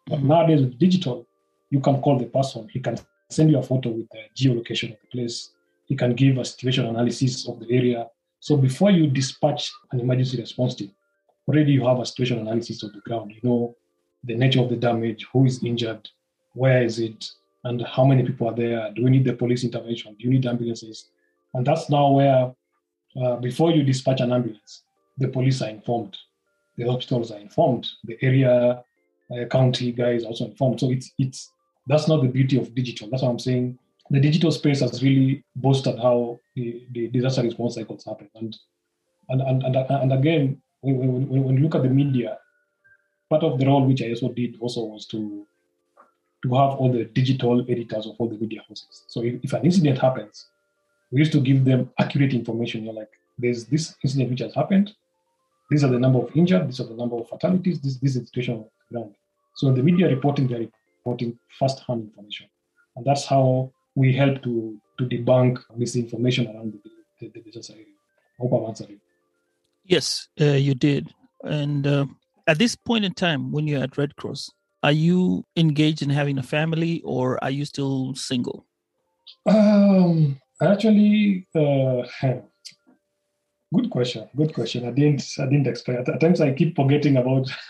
But 0.07 0.19
mm-hmm. 0.19 0.27
nowadays 0.27 0.61
with 0.61 0.77
digital, 0.79 1.27
you 1.69 1.79
can 1.79 2.01
call 2.01 2.17
the 2.17 2.25
person. 2.25 2.69
He 2.71 2.79
can 2.79 2.97
send 3.29 3.51
you 3.51 3.59
a 3.59 3.63
photo 3.63 3.89
with 3.89 4.07
the 4.09 4.23
geolocation 4.35 4.93
of 4.93 4.99
the 5.01 5.07
place. 5.11 5.51
He 5.85 5.95
can 5.95 6.15
give 6.15 6.37
a 6.37 6.45
situation 6.45 6.85
analysis 6.85 7.47
of 7.47 7.59
the 7.59 7.69
area. 7.73 8.07
So 8.39 8.57
before 8.57 8.91
you 8.91 9.07
dispatch 9.07 9.71
an 9.91 9.99
emergency 9.99 10.37
response 10.37 10.75
team, 10.75 10.91
already 11.47 11.71
you 11.71 11.85
have 11.87 11.99
a 11.99 12.05
situation 12.05 12.39
analysis 12.39 12.83
of 12.83 12.93
the 12.93 13.01
ground. 13.01 13.31
You 13.31 13.39
know 13.43 13.75
the 14.23 14.35
nature 14.35 14.61
of 14.61 14.69
the 14.69 14.75
damage, 14.75 15.25
who 15.31 15.45
is 15.45 15.63
injured, 15.63 16.07
where 16.53 16.83
is 16.83 16.99
it, 16.99 17.25
and 17.63 17.81
how 17.85 18.05
many 18.05 18.23
people 18.23 18.47
are 18.47 18.55
there. 18.55 18.91
Do 18.95 19.03
we 19.03 19.09
need 19.09 19.25
the 19.25 19.33
police 19.33 19.63
intervention? 19.63 20.15
Do 20.19 20.25
you 20.25 20.31
need 20.31 20.45
ambulances? 20.45 21.09
And 21.53 21.65
that's 21.65 21.89
now 21.89 22.11
where, 22.11 22.53
uh, 23.21 23.35
before 23.37 23.71
you 23.71 23.83
dispatch 23.83 24.21
an 24.21 24.31
ambulance, 24.31 24.83
the 25.17 25.27
police 25.27 25.61
are 25.61 25.69
informed, 25.69 26.17
the 26.77 26.85
hospitals 26.85 27.31
are 27.31 27.39
informed, 27.39 27.87
the 28.05 28.17
area 28.21 28.83
uh, 29.31 29.45
county 29.45 29.91
guys 29.91 30.23
also 30.23 30.45
informed. 30.45 30.79
So 30.79 30.91
it's 30.91 31.11
it's 31.17 31.51
that's 31.87 32.07
not 32.07 32.21
the 32.21 32.27
beauty 32.27 32.57
of 32.57 32.73
digital. 32.75 33.09
That's 33.09 33.23
what 33.23 33.29
I'm 33.29 33.39
saying. 33.39 33.77
The 34.09 34.19
digital 34.19 34.51
space 34.51 34.81
has 34.81 35.01
really 35.01 35.43
boosted 35.55 35.97
how 35.99 36.39
the, 36.55 36.85
the 36.91 37.07
disaster 37.07 37.43
response 37.43 37.75
cycles 37.75 38.05
happen. 38.05 38.29
And 38.35 38.55
and 39.29 39.41
and 39.41 39.75
and, 39.75 39.89
and 39.89 40.13
again, 40.13 40.61
when, 40.81 41.27
when, 41.29 41.43
when 41.43 41.57
you 41.57 41.63
look 41.63 41.75
at 41.75 41.83
the 41.83 41.89
media, 41.89 42.37
part 43.29 43.43
of 43.43 43.59
the 43.59 43.65
role 43.65 43.85
which 43.85 44.01
I 44.01 44.09
also 44.09 44.31
did 44.31 44.57
also 44.59 44.81
was 44.83 45.05
to 45.07 45.45
to 46.43 46.55
have 46.55 46.71
all 46.79 46.91
the 46.91 47.05
digital 47.05 47.61
editors 47.69 48.07
of 48.07 48.15
all 48.17 48.27
the 48.27 48.37
media 48.37 48.61
houses. 48.67 49.03
So 49.07 49.23
if, 49.23 49.35
if 49.43 49.53
an 49.53 49.63
incident 49.63 49.99
happens, 49.99 50.47
we 51.11 51.19
used 51.19 51.31
to 51.33 51.39
give 51.39 51.65
them 51.65 51.91
accurate 51.99 52.33
information. 52.33 52.83
You're 52.83 52.95
like, 52.95 53.11
there's 53.37 53.65
this 53.65 53.95
incident 54.03 54.31
which 54.31 54.39
has 54.39 54.55
happened. 54.55 54.91
These 55.69 55.83
are 55.83 55.87
the 55.87 55.99
number 55.99 56.17
of 56.17 56.35
injured. 56.35 56.67
These 56.67 56.79
are 56.79 56.87
the 56.87 56.95
number 56.95 57.15
of 57.15 57.29
fatalities. 57.29 57.79
This, 57.79 57.97
this 57.97 58.15
is 58.15 58.21
the 58.21 58.25
situation 58.25 58.55
on 58.55 58.65
the 58.89 58.97
ground. 58.97 59.15
So 59.55 59.71
the 59.71 59.83
media 59.83 60.09
reporting, 60.09 60.47
they're 60.47 60.67
reporting 60.97 61.37
first-hand 61.59 62.09
information, 62.09 62.47
and 62.95 63.05
that's 63.05 63.25
how 63.25 63.71
we 63.95 64.13
help 64.13 64.41
to 64.43 64.81
to 64.97 65.05
debunk 65.05 65.59
misinformation 65.75 66.47
around 66.47 66.73
the, 67.19 67.29
the, 67.29 67.41
the 67.41 67.73
area. 67.73 67.85
Hope 68.39 68.53
I've 68.53 68.69
answered 68.69 68.89
it. 68.89 68.99
Yes, 69.83 70.27
uh, 70.39 70.45
you 70.45 70.73
did. 70.75 71.13
And 71.43 71.87
uh, 71.87 72.05
at 72.47 72.59
this 72.59 72.75
point 72.75 73.05
in 73.05 73.13
time, 73.13 73.51
when 73.51 73.67
you're 73.67 73.83
at 73.83 73.97
Red 73.97 74.15
Cross, 74.15 74.51
are 74.83 74.91
you 74.91 75.43
engaged 75.55 76.01
in 76.01 76.09
having 76.09 76.37
a 76.37 76.43
family, 76.43 77.01
or 77.03 77.43
are 77.43 77.51
you 77.51 77.65
still 77.65 78.15
single? 78.15 78.65
Um, 79.45 80.39
actually, 80.61 81.47
uh, 81.55 82.03
good 83.73 83.89
question. 83.89 84.27
Good 84.35 84.53
question. 84.53 84.87
I 84.87 84.91
didn't. 84.91 85.23
I 85.39 85.45
didn't 85.45 85.67
expect. 85.67 86.09
At 86.09 86.19
times, 86.19 86.41
I 86.41 86.53
keep 86.53 86.75
forgetting 86.75 87.17
about 87.17 87.49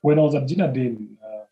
when 0.00 0.18
I 0.18 0.22
was 0.22 0.34
at 0.34 0.46
Gina 0.46 0.72
Din, 0.72 1.16
uh, 1.22 1.44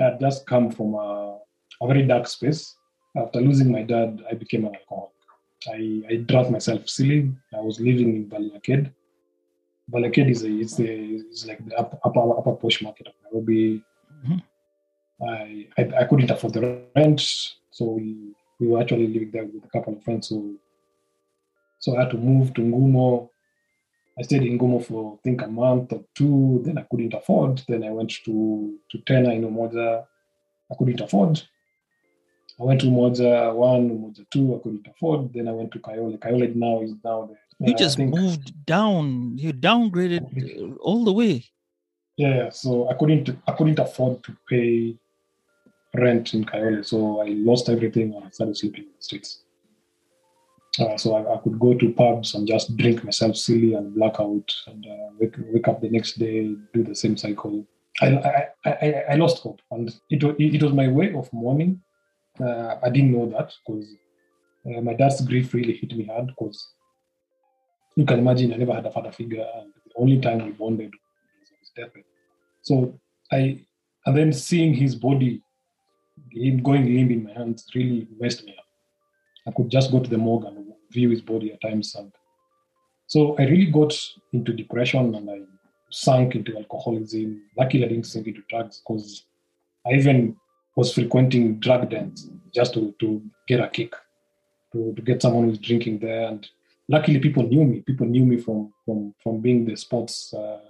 I 0.00 0.04
had 0.10 0.20
just 0.20 0.46
come 0.46 0.70
from 0.70 0.94
a, 0.94 1.38
a, 1.80 1.86
very 1.86 2.06
dark 2.06 2.26
space. 2.26 2.74
After 3.16 3.40
losing 3.40 3.72
my 3.72 3.82
dad, 3.82 4.22
I 4.30 4.34
became 4.34 4.64
an 4.64 4.74
alcoholic. 4.74 5.17
I, 5.66 6.02
I 6.08 6.16
drank 6.16 6.50
myself 6.50 6.88
silly. 6.88 7.32
I 7.54 7.60
was 7.60 7.80
living 7.80 8.16
in. 8.16 8.28
Valley 9.90 10.04
Arcade 10.04 10.30
is, 10.30 10.42
a, 10.42 10.48
it's, 10.48 10.78
a, 10.78 10.84
it's 10.84 11.46
like 11.46 11.66
the 11.66 11.76
upper, 11.78 11.98
upper, 12.04 12.38
upper 12.38 12.52
posh 12.52 12.82
market 12.82 13.06
of 13.06 13.14
Nairobi. 13.24 13.82
Mm-hmm. 14.26 15.26
I, 15.26 15.66
I, 15.78 16.00
I 16.00 16.04
couldn't 16.04 16.30
afford 16.30 16.52
the 16.52 16.82
rent, 16.94 17.20
so 17.70 17.84
we, 17.92 18.34
we 18.60 18.68
were 18.68 18.80
actually 18.80 19.08
living 19.08 19.30
there 19.32 19.46
with 19.46 19.64
a 19.64 19.68
couple 19.68 19.94
of 19.94 20.04
friends. 20.04 20.28
So, 20.28 20.54
so 21.78 21.96
I 21.96 22.00
had 22.02 22.10
to 22.10 22.18
move 22.18 22.52
to 22.54 22.60
Ngumo 22.60 23.30
I 24.18 24.22
stayed 24.22 24.42
in 24.42 24.58
Ngumo 24.58 24.84
for 24.84 25.14
I 25.14 25.16
think 25.22 25.42
a 25.42 25.46
month 25.46 25.92
or 25.92 26.02
two. 26.14 26.60
Then 26.64 26.78
I 26.78 26.82
couldn't 26.90 27.14
afford. 27.14 27.62
Then 27.68 27.84
I 27.84 27.90
went 27.90 28.10
to 28.24 28.76
to 28.90 28.98
Tena 28.98 29.34
in 29.34 29.42
Umoja. 29.42 30.04
I 30.70 30.74
couldn't 30.76 31.00
afford. 31.00 31.40
I 32.60 32.64
went 32.64 32.80
to 32.80 32.86
Umoja 32.88 33.54
one, 33.54 33.88
Umoja 33.90 34.26
two. 34.30 34.56
I 34.56 34.58
couldn't 34.62 34.86
afford. 34.88 35.32
Then 35.32 35.48
I 35.48 35.52
went 35.52 35.70
to 35.72 35.78
Kayole. 35.78 36.18
Kayole 36.18 36.54
now 36.54 36.82
is 36.82 36.92
now 37.04 37.28
the. 37.28 37.66
You 37.66 37.74
uh, 37.74 37.76
just 37.76 37.98
moved 37.98 38.66
down. 38.66 39.36
You 39.38 39.52
downgraded 39.52 40.76
all 40.80 41.04
the 41.04 41.12
way. 41.12 41.44
Yeah, 42.16 42.50
so 42.50 42.88
I 42.90 42.94
couldn't 42.94 43.30
I 43.46 43.52
couldn't 43.52 43.78
afford 43.78 44.24
to 44.24 44.36
pay 44.48 44.96
rent 45.94 46.34
in 46.34 46.44
Kayole, 46.44 46.84
so 46.84 47.20
I 47.20 47.28
lost 47.28 47.68
everything 47.68 48.14
and 48.14 48.24
I 48.24 48.30
started 48.30 48.56
sleeping 48.56 48.84
in 48.84 48.90
the 48.96 49.02
streets. 49.02 49.42
Uh, 50.80 50.96
so 50.96 51.16
I, 51.16 51.34
I, 51.34 51.38
could 51.38 51.58
go 51.58 51.74
to 51.74 51.92
pubs 51.92 52.34
and 52.34 52.46
just 52.46 52.76
drink 52.76 53.02
myself 53.02 53.36
silly 53.36 53.74
and 53.74 53.94
black 53.96 54.20
out 54.20 54.54
and 54.68 54.86
uh, 54.86 55.10
wake, 55.18 55.34
wake 55.52 55.66
up 55.66 55.80
the 55.80 55.88
next 55.88 56.18
day, 56.20 56.54
do 56.72 56.84
the 56.84 56.94
same 56.94 57.16
cycle. 57.16 57.66
I, 58.00 58.06
I, 58.06 58.70
I, 58.70 59.04
I 59.10 59.14
lost 59.16 59.42
hope. 59.42 59.60
And 59.72 59.88
it, 60.08 60.22
it 60.22 60.62
was 60.62 60.72
my 60.72 60.86
way 60.86 61.12
of 61.14 61.32
mourning. 61.32 61.82
Uh, 62.40 62.76
I 62.82 62.90
didn't 62.90 63.12
know 63.12 63.26
that 63.30 63.52
because 63.66 63.88
uh, 64.66 64.80
my 64.80 64.94
dad's 64.94 65.20
grief 65.22 65.54
really 65.54 65.76
hit 65.76 65.96
me 65.96 66.04
hard 66.04 66.28
because 66.28 66.74
you 67.96 68.04
can 68.04 68.20
imagine 68.20 68.52
I 68.52 68.56
never 68.56 68.74
had 68.74 68.86
a 68.86 68.92
father 68.92 69.12
figure. 69.12 69.46
And 69.56 69.72
the 69.86 70.00
only 70.00 70.20
time 70.20 70.44
we 70.44 70.52
bonded 70.52 70.92
was 71.40 71.50
his 71.60 71.70
deathbed. 71.76 72.04
So 72.62 72.98
I, 73.32 73.64
and 74.06 74.16
then 74.16 74.32
seeing 74.32 74.74
his 74.74 74.94
body, 74.94 75.42
him 76.30 76.62
going 76.62 76.94
limp 76.94 77.10
in 77.10 77.24
my 77.24 77.32
hands 77.32 77.66
really 77.74 78.06
messed 78.20 78.44
me 78.44 78.54
up. 78.56 78.64
I 79.46 79.50
could 79.56 79.70
just 79.70 79.90
go 79.90 80.00
to 80.00 80.10
the 80.10 80.18
morgue 80.18 80.44
and 80.44 80.72
view 80.90 81.10
his 81.10 81.22
body 81.22 81.52
at 81.52 81.60
times. 81.60 81.94
And 81.94 82.12
so 83.06 83.36
I 83.38 83.42
really 83.44 83.70
got 83.70 83.94
into 84.32 84.52
depression 84.52 85.14
and 85.14 85.30
I 85.30 85.40
sank 85.90 86.34
into 86.34 86.56
alcoholism. 86.56 87.42
Luckily, 87.56 87.84
I 87.84 87.88
didn't 87.88 88.06
sink 88.06 88.26
into 88.26 88.42
drugs 88.48 88.80
because 88.80 89.24
I 89.86 89.94
even 89.94 90.36
was 90.78 90.94
frequenting 90.94 91.58
drug 91.58 91.90
dens 91.90 92.30
just 92.54 92.72
to, 92.74 92.94
to 93.00 93.20
get 93.48 93.58
a 93.58 93.68
kick, 93.68 93.94
to, 94.72 94.94
to 94.94 95.02
get 95.02 95.20
someone 95.20 95.44
who's 95.44 95.58
drinking 95.58 95.98
there. 95.98 96.28
And 96.28 96.48
luckily, 96.88 97.18
people 97.18 97.42
knew 97.42 97.64
me. 97.64 97.80
People 97.80 98.06
knew 98.06 98.24
me 98.24 98.36
from 98.38 98.72
from 98.84 99.12
from 99.20 99.40
being 99.40 99.64
the 99.64 99.76
sports. 99.76 100.32
Uh, 100.32 100.60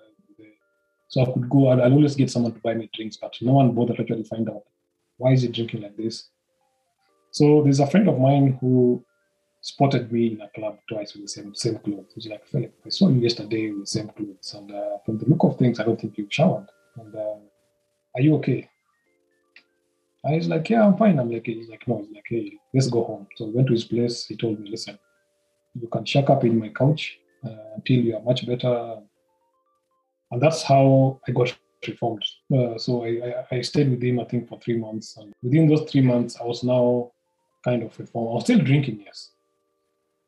so 1.09 1.21
I 1.21 1.27
could 1.31 1.51
go. 1.51 1.68
I'd, 1.68 1.81
I'd, 1.81 1.92
always 1.92 2.16
get 2.16 2.31
someone 2.31 2.55
to 2.55 2.61
buy 2.61 2.73
me 2.73 2.88
drinks, 2.94 3.18
but 3.18 3.37
no 3.42 3.53
one 3.53 3.75
bothered 3.75 3.97
to 3.97 4.03
actually 4.03 4.25
find 4.25 4.49
out 4.49 4.62
why 5.18 5.33
is 5.33 5.42
he 5.42 5.49
drinking 5.49 5.83
like 5.83 5.97
this. 5.99 6.31
So 7.31 7.62
there's 7.62 7.81
a 7.81 7.87
friend 7.87 8.09
of 8.09 8.18
mine 8.18 8.57
who 8.62 9.05
spotted 9.61 10.11
me 10.11 10.33
in 10.33 10.40
a 10.40 10.49
club 10.49 10.79
twice 10.88 11.12
with 11.12 11.25
the 11.25 11.29
same 11.29 11.55
same 11.55 11.79
clothes. 11.81 12.12
He's 12.14 12.29
like, 12.29 12.47
Philip, 12.47 12.75
I 12.87 12.88
saw 12.88 13.11
you 13.11 13.21
yesterday 13.21 13.73
with 13.73 13.81
the 13.81 13.92
same 13.99 14.09
clothes, 14.09 14.55
and 14.55 14.73
uh, 14.73 14.97
from 15.05 15.18
the 15.18 15.27
look 15.27 15.44
of 15.44 15.59
things, 15.59 15.79
I 15.79 15.85
don't 15.85 16.01
think 16.01 16.16
you've 16.16 16.33
showered. 16.33 16.68
And 16.97 17.14
uh, 17.14 17.40
are 18.14 18.23
you 18.23 18.35
okay? 18.37 18.71
And 20.29 20.35
he's 20.35 20.47
like, 20.47 20.69
yeah, 20.69 20.87
I'm 20.87 20.95
fine. 20.99 21.19
I'm 21.19 21.33
like, 21.33 21.47
he's 21.47 21.71
like, 21.71 21.88
no, 21.88 22.03
he's 22.03 22.14
like, 22.14 22.27
hey, 22.29 22.53
let's 22.75 22.88
go 22.88 23.03
home. 23.03 23.27
So 23.37 23.47
I 23.47 23.49
went 23.49 23.69
to 23.69 23.73
his 23.73 23.85
place. 23.85 24.27
He 24.27 24.37
told 24.37 24.61
me, 24.61 24.69
listen, 24.69 24.99
you 25.81 25.88
can 25.88 26.05
shack 26.05 26.29
up 26.29 26.45
in 26.45 26.59
my 26.59 26.69
couch 26.69 27.19
uh, 27.47 27.77
until 27.77 27.97
you 27.97 28.14
are 28.14 28.21
much 28.21 28.47
better. 28.47 28.99
And 30.31 30.43
that's 30.43 30.62
how 30.62 31.19
I 31.27 31.33
got 31.33 31.57
reformed. 31.87 32.27
Uh, 32.55 32.77
so 32.77 33.05
I, 33.05 33.09
I, 33.09 33.57
I, 33.57 33.61
stayed 33.62 33.88
with 33.88 34.03
him, 34.03 34.21
I 34.21 34.25
think, 34.25 34.51
for 34.51 34.61
three 34.61 34.77
months. 34.77 35.17
And 35.17 35.33
within 35.43 35.67
those 35.67 35.91
three 35.91 36.03
months, 36.03 36.37
I 36.38 36.45
was 36.45 36.62
now 36.62 37.11
kind 37.64 37.83
of 37.83 37.99
reformed. 37.99 38.29
I 38.29 38.35
was 38.35 38.45
still 38.45 38.59
drinking, 38.59 39.05
yes 39.07 39.31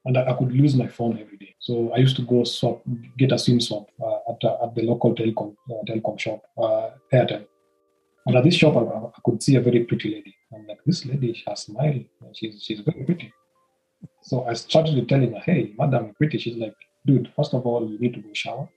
and 0.06 0.16
I, 0.16 0.30
I, 0.30 0.32
could 0.32 0.52
lose 0.52 0.74
my 0.74 0.86
phone 0.86 1.18
every 1.18 1.36
day. 1.36 1.54
So 1.58 1.92
I 1.92 1.98
used 1.98 2.16
to 2.16 2.22
go 2.22 2.44
swap, 2.44 2.80
get 3.18 3.32
a 3.32 3.38
SIM 3.38 3.60
swap 3.60 3.88
uh, 4.02 4.32
at, 4.32 4.42
at 4.62 4.74
the 4.74 4.82
local 4.82 5.14
telecom 5.14 5.54
uh, 5.70 5.84
telecom 5.86 6.18
shop, 6.18 6.42
uh, 6.56 6.90
Airtel. 7.12 7.46
And 8.26 8.36
at 8.36 8.44
this 8.44 8.54
shop, 8.54 8.76
I, 8.76 8.80
I, 8.80 9.10
could 9.24 9.42
see 9.42 9.56
a 9.56 9.60
very 9.60 9.84
pretty 9.84 10.14
lady. 10.14 10.34
I'm 10.54 10.66
like, 10.66 10.80
this 10.84 11.04
lady, 11.06 11.42
has 11.46 11.62
smile. 11.62 12.00
She's 12.34 12.62
she's 12.62 12.80
very 12.80 13.04
pretty. 13.04 13.32
So 14.22 14.44
I 14.44 14.54
started 14.54 15.08
telling 15.08 15.32
her, 15.32 15.40
hey, 15.40 15.74
madam, 15.78 16.06
you're 16.06 16.14
pretty. 16.14 16.38
She's 16.38 16.56
like, 16.56 16.74
dude, 17.06 17.32
first 17.34 17.54
of 17.54 17.66
all, 17.66 17.88
you 17.90 17.98
need 17.98 18.14
to 18.14 18.20
go 18.20 18.30
shower, 18.32 18.68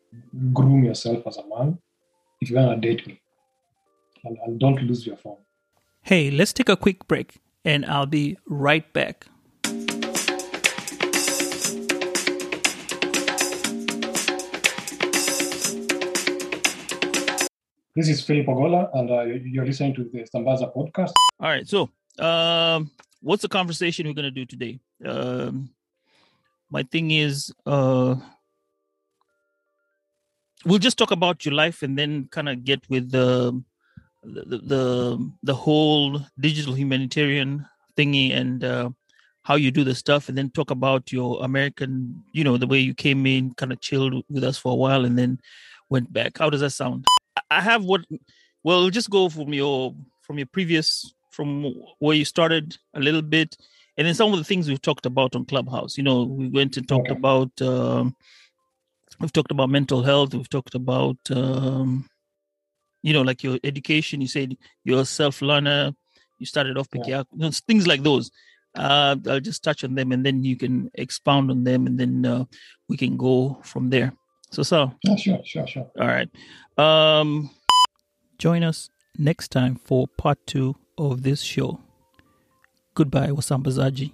groom 0.54 0.84
yourself 0.84 1.26
as 1.28 1.38
a 1.38 1.48
man 1.48 1.78
if 2.42 2.50
you 2.50 2.56
want 2.56 2.82
to 2.82 2.88
date 2.88 3.06
me, 3.08 3.22
and, 4.24 4.38
and 4.46 4.60
don't 4.60 4.82
lose 4.84 5.06
your 5.06 5.18
phone. 5.18 5.38
Hey, 6.02 6.30
let's 6.30 6.54
take 6.54 6.70
a 6.70 6.78
quick 6.78 7.08
break, 7.08 7.40
and 7.64 7.86
I'll 7.86 8.06
be 8.06 8.38
right 8.46 8.92
back. 8.94 9.28
This 17.96 18.10
is 18.10 18.24
Philip 18.24 18.48
Ogola, 18.48 18.90
and 18.96 19.12
uh, 19.12 19.22
you're 19.22 19.66
listening 19.66 19.94
to 19.96 20.10
the 20.12 20.26
Sambaza 20.34 20.74
podcast. 20.74 21.12
All 21.40 21.50
right. 21.50 21.68
So, 21.68 21.90
um, 22.18 22.90
what's 23.22 23.44
the 23.44 23.48
conversation 23.48 24.08
we're 24.08 24.16
going 24.16 24.24
to 24.24 24.32
do 24.32 24.46
today? 24.46 24.80
Um, 25.06 25.70
my 26.72 26.82
thing 26.82 27.12
is, 27.12 27.54
uh, 27.68 28.16
we'll 30.66 30.80
just 30.80 30.98
talk 30.98 31.12
about 31.12 31.46
your 31.46 31.54
life 31.54 31.84
and 31.84 31.96
then 31.96 32.28
kind 32.32 32.50
of 32.50 32.64
get 32.64 32.82
with 32.90 33.12
the 33.12 33.62
the 34.24 34.58
the, 34.58 35.32
the 35.44 35.54
whole 35.54 36.20
digital 36.40 36.74
humanitarian 36.74 37.64
thingy 37.96 38.34
and 38.34 38.64
uh, 38.64 38.90
how 39.44 39.54
you 39.54 39.70
do 39.70 39.84
the 39.84 39.94
stuff 39.94 40.30
and 40.30 40.38
then 40.38 40.50
talk 40.50 40.72
about 40.72 41.12
your 41.12 41.44
american 41.44 42.24
you 42.32 42.44
know 42.44 42.56
the 42.56 42.66
way 42.66 42.80
you 42.80 42.94
came 42.94 43.26
in 43.26 43.54
kind 43.56 43.74
of 43.74 43.82
chilled 43.82 44.24
with 44.30 44.44
us 44.44 44.58
for 44.58 44.72
a 44.72 44.76
while 44.76 45.04
and 45.04 45.20
then 45.20 45.38
went 45.90 46.12
back 46.14 46.38
how 46.38 46.50
does 46.50 46.62
that 46.62 46.70
sound 46.70 47.06
i 47.50 47.62
have 47.62 47.84
what 47.84 48.02
well 48.64 48.90
just 48.90 49.10
go 49.10 49.30
from 49.30 49.54
your 49.54 49.96
from 50.22 50.38
your 50.38 50.48
previous 50.48 51.14
from 51.32 51.74
where 52.00 52.16
you 52.16 52.26
started 52.26 52.78
a 52.94 53.00
little 53.00 53.22
bit 53.22 53.58
and 53.98 54.08
then 54.08 54.16
some 54.16 54.32
of 54.32 54.40
the 54.40 54.44
things 54.44 54.68
we've 54.68 54.82
talked 54.82 55.06
about 55.06 55.36
on 55.36 55.46
clubhouse. 55.46 55.98
You 55.98 56.04
know 56.04 56.24
we 56.24 56.50
went 56.50 56.78
and 56.78 56.88
talked 56.88 57.12
about 57.12 57.50
um, 57.62 58.16
we've 59.20 59.34
talked 59.34 59.52
about 59.52 59.70
mental 59.70 60.04
health 60.04 60.34
we've 60.34 60.50
talked 60.50 60.76
about 60.76 61.18
um, 61.32 62.08
you 63.02 63.14
know 63.14 63.22
like 63.22 63.44
your 63.44 63.60
education. 63.64 64.22
You 64.22 64.28
said 64.28 64.58
you're 64.84 65.02
a 65.02 65.06
self-learner. 65.06 65.94
You 66.40 66.46
started 66.46 66.78
off 66.78 66.90
picking 66.90 67.14
out 67.14 67.28
you 67.34 67.40
know, 67.40 67.52
things 67.68 67.88
like 67.88 68.04
those. 68.04 68.32
Uh, 68.76 69.16
i'll 69.30 69.40
just 69.40 69.64
touch 69.64 69.84
on 69.84 69.94
them 69.94 70.12
and 70.12 70.26
then 70.26 70.44
you 70.44 70.58
can 70.58 70.90
expound 70.96 71.52
on 71.52 71.64
them 71.64 71.86
and 71.86 72.00
then 72.00 72.26
uh, 72.26 72.44
we 72.90 72.98
can 72.98 73.16
go 73.16 73.62
from 73.64 73.92
there 73.92 74.12
so 74.54 74.62
so 74.64 74.92
Yeah, 75.04 75.16
sure, 75.16 75.40
sure, 75.44 75.68
sure. 75.68 75.88
all 76.00 76.08
right 76.08 76.30
um 76.78 77.50
join 78.38 78.64
us 78.64 78.90
next 79.18 79.50
time 79.52 79.76
for 79.76 80.08
part 80.18 80.38
two 80.46 80.76
of 80.98 81.24
this 81.24 81.42
show 81.42 81.80
goodbye 82.96 83.30
wasambazaji 83.30 84.12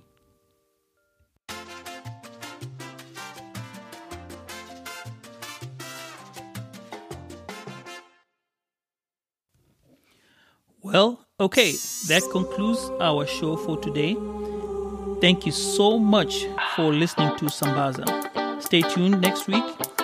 Well, 10.81 11.25
okay, 11.39 11.71
that 12.07 12.23
concludes 12.31 12.79
our 13.01 13.25
show 13.27 13.57
for 13.57 13.77
today. 13.77 14.15
Thank 15.21 15.45
you 15.45 15.51
so 15.51 15.99
much 15.99 16.45
for 16.75 16.93
listening 16.93 17.35
to 17.37 17.45
Sambaza. 17.45 18.61
Stay 18.63 18.81
tuned 18.81 19.19
next 19.21 19.47
week 19.47 19.63